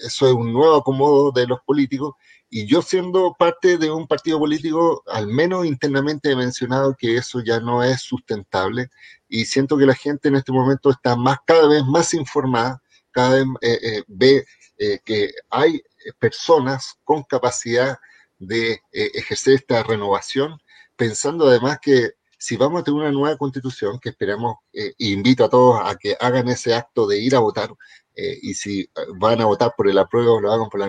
eso 0.06 0.28
es 0.28 0.34
un 0.34 0.52
nuevo 0.52 0.76
acomodo 0.76 1.32
de 1.32 1.48
los 1.48 1.62
políticos 1.62 2.16
y 2.56 2.68
yo 2.68 2.84
siendo 2.84 3.34
parte 3.34 3.80
de 3.80 3.90
un 3.90 4.06
partido 4.08 4.38
político, 4.38 5.02
al 5.08 5.26
menos 5.26 5.66
internamente 5.66 6.30
he 6.30 6.36
mencionado 6.36 6.96
que 6.96 7.18
eso 7.18 7.42
ya 7.44 7.60
no 7.60 7.84
es 7.84 8.04
sustentable 8.04 8.92
y 9.28 9.46
siento 9.46 9.76
que 9.76 9.88
la 9.88 9.96
gente 9.96 10.28
en 10.28 10.36
este 10.36 10.52
momento 10.52 10.92
está 10.92 11.16
más, 11.16 11.40
cada 11.48 11.68
vez 11.68 11.84
más 11.84 12.14
informada, 12.14 12.80
cada 13.10 13.38
vez 13.38 13.46
eh, 13.62 13.80
eh, 13.82 14.04
ve 14.06 14.46
eh, 14.78 15.00
que 15.04 15.32
hay 15.50 15.82
personas 16.20 16.94
con 17.04 17.24
capacidad 17.24 17.98
de 18.38 18.80
ejercer 18.92 19.56
esta 19.56 19.82
renovación, 19.82 20.60
pensando 20.96 21.48
además 21.48 21.80
que 21.82 22.12
si 22.44 22.58
vamos 22.58 22.82
a 22.82 22.84
tener 22.84 23.00
una 23.00 23.12
nueva 23.12 23.38
constitución, 23.38 24.00
que 24.02 24.10
esperamos, 24.10 24.58
e 24.74 24.94
invito 24.98 25.46
a 25.46 25.50
todos 25.50 25.80
a 25.82 25.96
que 25.96 26.18
hagan 26.20 26.50
ese 26.50 26.76
acto 26.76 27.08
de 27.08 27.18
ir 27.18 27.38
a 27.38 27.40
votar, 27.40 27.74
eh, 28.16 28.38
y 28.42 28.54
si 28.54 28.82
eh, 28.82 28.88
van 29.16 29.40
a 29.40 29.46
votar 29.46 29.74
por 29.78 29.88
el 29.88 29.98
apruebo, 29.98 30.42
lo 30.42 30.52
hagan 30.52 30.68
por, 30.68 30.82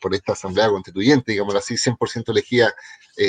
por 0.00 0.14
esta 0.14 0.32
asamblea 0.32 0.70
constituyente, 0.70 1.32
digamos 1.32 1.54
así, 1.54 1.74
100% 1.74 2.30
elegida 2.30 2.74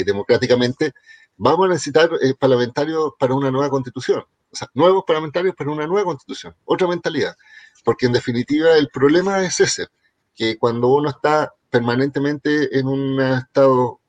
democráticamente, 0.06 0.94
vamos 1.36 1.66
a 1.66 1.70
necesitar 1.74 2.10
parlamentarios 2.40 3.12
para 3.20 3.34
una 3.34 3.52
nueva 3.52 3.70
constitución. 3.70 4.24
O 4.50 4.56
sea, 4.56 4.70
nuevos 4.74 5.04
parlamentarios 5.06 5.54
para 5.54 5.70
una 5.70 5.86
nueva 5.86 6.06
constitución, 6.06 6.56
otra 6.63 6.88
mentalidad. 6.88 7.36
Porque 7.84 8.06
en 8.06 8.13
definitiva 8.13 8.78
el 8.78 8.88
problema 8.88 9.44
es 9.44 9.60
ese, 9.60 9.88
que 10.34 10.58
cuando 10.58 10.88
uno 10.88 11.10
está 11.10 11.54
permanentemente 11.70 12.80
en 12.80 12.88
un 12.88 13.20
estado 13.20 14.00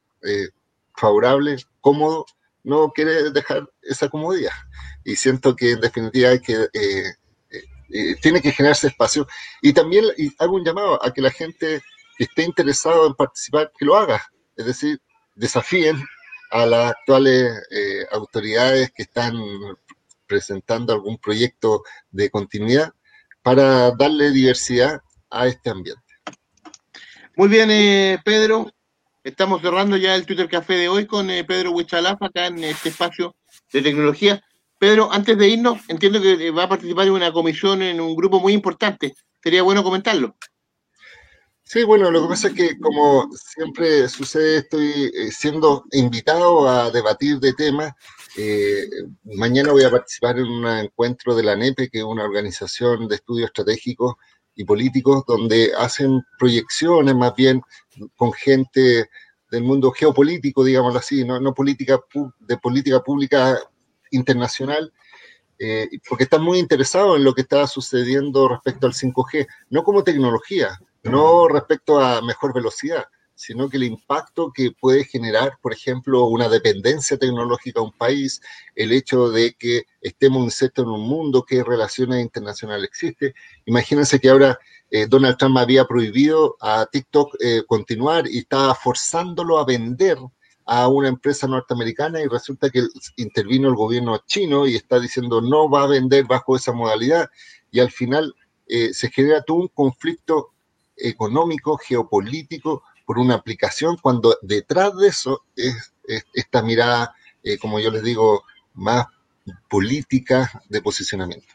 favorable, 0.95 1.57
cómodo, 1.81 2.25
no 2.65 2.91
quiere 2.91 3.31
dejar 3.31 3.69
esa 3.83 4.09
comodidad. 4.09 4.53
Y 5.05 5.17
siento 5.17 5.57
que 5.57 5.73
en 5.73 5.81
definitiva 5.81 6.31
hay 6.31 6.41
que, 6.41 6.55
eh, 6.55 7.15
eh, 7.51 7.65
eh, 7.91 8.17
tiene 8.21 8.41
que 8.41 8.53
generarse 8.53 8.89
espacio. 8.89 9.27
Y 9.63 9.73
también 9.73 10.05
hago 10.39 10.57
un 10.57 10.65
llamado 10.65 11.03
a 11.05 11.13
que 11.13 11.23
la 11.23 11.31
gente 11.31 11.83
que 12.17 12.25
esté 12.25 12.43
interesado 12.43 13.07
en 13.07 13.15
participar, 13.15 13.73
que 13.79 13.85
lo 13.85 13.97
haga. 13.97 14.23
Es 14.57 14.67
decir, 14.67 15.01
desafíen 15.35 16.03
a 16.51 16.67
las 16.67 16.93
actuales 16.93 17.53
autoridades 18.11 18.91
que 18.93 19.03
están 19.03 19.35
presentando 20.27 20.93
algún 20.93 21.19
proyecto 21.19 21.83
de 22.11 22.31
continuidad 22.31 22.93
para 23.43 23.91
darle 23.93 24.31
diversidad 24.31 25.01
a 25.31 25.47
este 25.47 25.71
ambiente. 25.71 26.03
Muy 27.37 27.49
bien, 27.49 27.69
Pedro. 28.25 28.73
Estamos 29.29 29.61
cerrando 29.61 29.99
ya 29.99 30.15
el 30.15 30.25
Twitter 30.25 30.49
Café 30.49 30.73
de 30.73 30.89
hoy 30.89 31.05
con 31.05 31.29
eh, 31.29 31.45
Pedro 31.45 31.73
Huichalaf 31.73 32.23
acá 32.23 32.47
en 32.47 32.65
este 32.65 32.89
espacio 32.89 33.37
de 33.71 33.83
tecnología. 33.83 34.43
Pedro, 34.79 35.13
antes 35.13 35.37
de 35.37 35.49
irnos, 35.49 35.83
entiendo 35.89 36.23
que 36.23 36.47
eh, 36.47 36.51
va 36.51 36.63
a 36.63 36.69
participar 36.71 37.09
en 37.09 37.13
una 37.13 37.31
comisión 37.31 37.83
en 37.83 38.01
un 38.01 38.17
grupo 38.17 38.41
muy 38.41 38.55
importante. 38.55 39.15
Sería 39.43 39.63
bueno 39.63 39.85
comentarlo. 39.85 40.35
Sí, 41.63 41.85
bueno, 41.85 42.11
lo 42.11 42.23
que 42.23 42.29
pasa 42.29 42.49
es 42.49 42.55
que 42.55 42.79
como 42.79 43.29
siempre 43.35 44.09
sucede, 44.09 44.61
estoy 44.61 45.13
eh, 45.15 45.31
siendo 45.31 45.85
invitado 45.93 46.67
a 46.67 46.91
debatir 46.91 47.39
de 47.39 47.53
temas. 47.53 47.93
mañana 49.25 49.73
voy 49.73 49.85
a 49.85 49.91
participar 49.91 50.39
en 50.39 50.47
un 50.47 50.67
encuentro 50.67 51.37
de 51.37 51.43
la 51.43 51.55
NEPE, 51.55 51.91
que 51.91 51.99
es 51.99 52.05
una 52.05 52.25
organización 52.25 53.07
de 53.09 53.17
estudios 53.17 53.49
estratégicos 53.49 54.15
y 54.55 54.65
políticos 54.65 55.23
donde 55.27 55.73
hacen 55.79 56.23
proyecciones 56.39 57.15
más 57.15 57.35
bien 57.37 57.61
con 58.17 58.33
gente 58.33 59.09
del 59.51 59.63
mundo 59.63 59.91
geopolítico, 59.93 60.65
digámoslo 60.65 60.99
así, 60.99 61.25
no, 61.25 61.55
política 61.55 62.01
de 62.41 62.57
política 62.59 63.03
pública 63.03 63.59
internacional, 64.11 64.93
eh, 65.59 65.89
porque 66.09 66.25
están 66.25 66.43
muy 66.43 66.59
interesados 66.59 67.17
en 67.17 67.25
lo 67.25 67.35
que 67.35 67.43
está 67.43 67.67
sucediendo 67.67 68.49
respecto 68.49 68.87
al 68.87 68.93
5G, 68.93 69.47
no 69.71 69.83
como 69.83 70.05
tecnología, 70.05 70.79
no 71.03 71.49
respecto 71.49 72.01
a 72.01 72.21
mejor 72.23 72.55
velocidad, 72.55 73.07
sino 73.39 73.69
que 73.69 73.77
el 73.77 73.85
impacto 73.85 74.51
que 74.53 74.73
puede 74.73 75.05
generar, 75.05 75.59
por 75.63 75.73
ejemplo, 75.73 76.25
una 76.25 76.49
dependencia 76.49 77.17
tecnológica 77.17 77.79
a 77.79 77.85
un 77.85 77.93
país, 77.93 78.43
el 78.75 78.91
hecho 78.91 79.31
de 79.31 79.55
que 79.55 79.85
estemos 80.01 80.43
insertos 80.43 80.85
en 80.85 80.91
un 80.91 81.09
mundo, 81.09 81.45
qué 81.47 81.63
relaciones 81.63 82.21
internacionales 82.21 82.89
existe. 82.89 83.35
Imagínense 83.65 84.19
que 84.19 84.29
ahora 84.29 84.59
eh, 84.91 85.07
Donald 85.07 85.37
Trump 85.37 85.57
había 85.57 85.85
prohibido 85.85 86.57
a 86.61 86.87
TikTok 86.91 87.37
eh, 87.39 87.63
continuar 87.65 88.27
y 88.27 88.39
estaba 88.39 88.75
forzándolo 88.75 89.61
a 89.61 89.65
vender 89.65 90.19
a 90.67 90.89
una 90.89 91.07
empresa 91.07 91.47
norteamericana 91.47 92.21
y 92.21 92.27
resulta 92.27 92.71
que 92.71 92.89
intervino 93.17 93.69
el 93.69 93.77
gobierno 93.77 94.19
chino 94.27 94.67
y 94.67 94.75
está 94.75 94.99
diciendo 94.99 95.41
no 95.41 95.71
va 95.71 95.85
a 95.85 95.87
vender 95.87 96.25
bajo 96.25 96.57
esa 96.57 96.73
modalidad 96.73 97.29
y 97.71 97.79
al 97.79 97.93
final 97.93 98.35
eh, 98.67 98.93
se 98.93 99.11
genera 99.11 99.43
todo 99.43 99.59
un 99.59 99.69
conflicto 99.69 100.55
económico, 100.97 101.77
geopolítico, 101.77 102.83
por 103.09 103.19
una 103.19 103.37
aplicación, 103.37 103.97
cuando 103.97 104.37
detrás 104.43 104.95
de 104.99 105.09
eso 105.09 105.43
es, 105.57 105.95
esta 106.35 106.61
mirada, 106.61 107.15
eh, 107.43 107.57
como 107.57 107.81
yo 107.81 107.91
les 107.91 108.03
digo, 108.03 108.45
más 108.75 109.07
política 109.71 110.53
de 110.69 110.83
posicionamiento. 110.83 111.55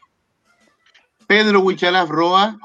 Pedro 1.28 1.60
Huichalaf 1.60 2.10
Roa, 2.10 2.58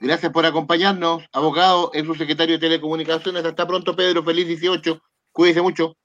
gracias 0.00 0.32
por 0.32 0.44
acompañarnos. 0.44 1.22
Abogado, 1.32 1.92
es 1.94 2.04
su 2.04 2.16
secretario 2.16 2.56
de 2.56 2.58
Telecomunicaciones. 2.58 3.44
Hasta 3.44 3.64
pronto, 3.64 3.94
Pedro. 3.94 4.24
Feliz 4.24 4.48
18. 4.48 5.00
Cuídese 5.30 5.62
mucho. 5.62 5.96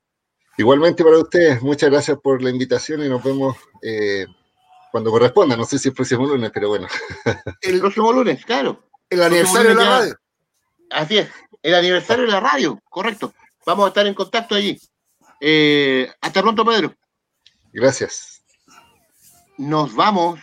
Igualmente 0.60 1.04
para 1.04 1.18
ustedes. 1.18 1.60
Muchas 1.64 1.90
gracias 1.90 2.20
por 2.20 2.44
la 2.44 2.52
invitación 2.52 3.04
y 3.04 3.10
nos 3.10 3.24
vemos 3.24 3.58
eh, 3.82 4.28
cuando 4.92 5.10
corresponda. 5.10 5.58
No 5.58 5.66
sé 5.66 5.80
si 5.80 5.90
el 5.90 5.96
próximo 5.96 6.28
lunes, 6.28 6.52
pero 6.54 6.70
bueno. 6.70 6.88
El 7.62 7.80
próximo 7.80 8.14
lunes, 8.14 8.46
claro. 8.46 8.84
El 9.10 9.24
aniversario 9.24 9.70
de 9.70 9.76
la 9.76 9.90
radio. 9.90 10.16
Así 10.92 11.18
es. 11.18 11.30
El 11.66 11.74
aniversario 11.74 12.28
de 12.28 12.32
la 12.32 12.40
radio, 12.40 12.80
correcto. 12.92 13.34
Vamos 13.66 13.86
a 13.86 13.88
estar 13.88 14.06
en 14.06 14.14
contacto 14.14 14.54
allí. 14.54 14.80
Eh, 15.42 16.08
hasta 16.22 16.44
pronto, 16.44 16.64
Pedro. 16.64 16.94
Gracias. 17.74 18.44
Nos 19.58 19.96
vamos. 19.96 20.40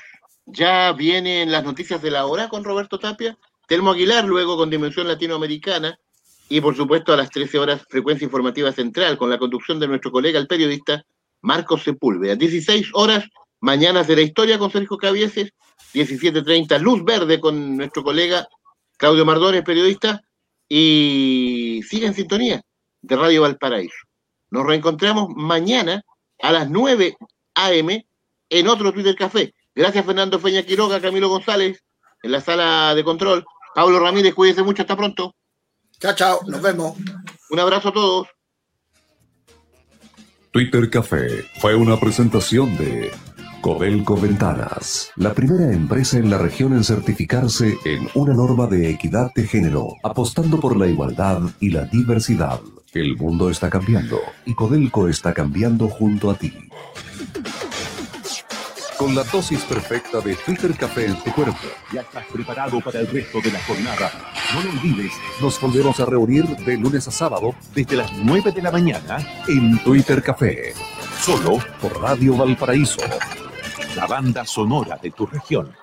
Ya 0.46 0.90
vienen 0.90 1.52
las 1.52 1.62
noticias 1.62 2.02
de 2.02 2.10
la 2.10 2.26
hora 2.26 2.48
con 2.48 2.64
Roberto 2.64 2.98
Tapia. 2.98 3.38
Telmo 3.68 3.92
Aguilar, 3.92 4.24
luego 4.24 4.56
con 4.56 4.68
Dimensión 4.68 5.06
Latinoamericana. 5.06 5.96
Y 6.48 6.60
por 6.60 6.74
supuesto 6.74 7.12
a 7.12 7.16
las 7.16 7.30
13 7.30 7.56
horas, 7.56 7.86
frecuencia 7.88 8.24
informativa 8.24 8.72
central, 8.72 9.16
con 9.16 9.30
la 9.30 9.38
conducción 9.38 9.78
de 9.78 9.86
nuestro 9.86 10.10
colega, 10.10 10.40
el 10.40 10.48
periodista 10.48 11.06
Marcos 11.40 11.84
Sepúlveda. 11.84 12.34
16 12.34 12.90
horas, 12.94 13.24
Mañanas 13.60 14.08
de 14.08 14.16
la 14.16 14.22
Historia 14.22 14.58
con 14.58 14.72
Sergio 14.72 14.96
Cavieses. 14.96 15.52
17.30, 15.94 16.80
Luz 16.80 17.04
Verde 17.04 17.38
con 17.38 17.76
nuestro 17.76 18.02
colega 18.02 18.48
Claudio 18.96 19.24
Mardones, 19.24 19.62
periodista 19.62 20.20
y 20.74 21.82
sigue 21.86 22.06
en 22.06 22.14
sintonía 22.14 22.62
de 23.02 23.16
Radio 23.16 23.42
Valparaíso. 23.42 24.06
Nos 24.50 24.64
reencontramos 24.64 25.28
mañana 25.36 26.02
a 26.40 26.50
las 26.50 26.70
9 26.70 27.14
a.m. 27.56 28.06
en 28.48 28.68
otro 28.68 28.90
Twitter 28.90 29.14
Café. 29.14 29.52
Gracias 29.74 30.06
Fernando 30.06 30.38
Feña 30.38 30.62
Quiroga, 30.62 30.98
Camilo 30.98 31.28
González, 31.28 31.84
en 32.22 32.32
la 32.32 32.40
sala 32.40 32.94
de 32.94 33.04
control. 33.04 33.44
Pablo 33.74 34.00
Ramírez, 34.00 34.32
cuídense 34.32 34.62
mucho, 34.62 34.80
hasta 34.80 34.96
pronto. 34.96 35.34
Chao, 36.00 36.14
chao, 36.14 36.40
nos 36.46 36.62
vemos. 36.62 36.96
Un 37.50 37.60
abrazo 37.60 37.90
a 37.90 37.92
todos. 37.92 38.28
Twitter 40.52 40.88
Café 40.88 41.44
fue 41.60 41.74
una 41.74 42.00
presentación 42.00 42.78
de 42.78 43.12
Codelco 43.62 44.16
Ventanas, 44.16 45.12
la 45.14 45.32
primera 45.34 45.72
empresa 45.72 46.18
en 46.18 46.28
la 46.28 46.36
región 46.36 46.72
en 46.72 46.82
certificarse 46.82 47.76
en 47.84 48.08
una 48.14 48.34
norma 48.34 48.66
de 48.66 48.90
equidad 48.90 49.32
de 49.34 49.46
género, 49.46 49.94
apostando 50.02 50.58
por 50.58 50.76
la 50.76 50.88
igualdad 50.88 51.42
y 51.60 51.70
la 51.70 51.84
diversidad. 51.84 52.58
El 52.92 53.16
mundo 53.16 53.50
está 53.50 53.70
cambiando 53.70 54.18
y 54.46 54.54
Codelco 54.54 55.06
está 55.06 55.32
cambiando 55.32 55.88
junto 55.88 56.32
a 56.32 56.34
ti. 56.34 56.52
Con 58.98 59.14
la 59.14 59.22
dosis 59.22 59.60
perfecta 59.62 60.20
de 60.20 60.34
Twitter 60.34 60.74
Café 60.76 61.06
en 61.06 61.22
tu 61.22 61.30
cuerpo, 61.30 61.68
ya 61.92 62.00
estás 62.00 62.24
preparado 62.32 62.80
para 62.80 62.98
el 62.98 63.06
resto 63.06 63.40
de 63.40 63.52
la 63.52 63.60
jornada. 63.60 64.10
No 64.54 64.62
lo 64.64 64.70
olvides, 64.70 65.12
nos 65.40 65.60
volvemos 65.60 66.00
a 66.00 66.06
reunir 66.06 66.44
de 66.44 66.76
lunes 66.76 67.06
a 67.06 67.12
sábado 67.12 67.54
desde 67.76 67.94
las 67.94 68.12
9 68.12 68.50
de 68.50 68.62
la 68.62 68.72
mañana 68.72 69.18
en 69.46 69.78
Twitter 69.84 70.20
Café, 70.20 70.74
solo 71.20 71.58
por 71.80 72.00
Radio 72.00 72.36
Valparaíso 72.36 72.98
la 73.96 74.06
banda 74.06 74.44
sonora 74.46 74.96
de 74.96 75.10
tu 75.10 75.26
región. 75.26 75.74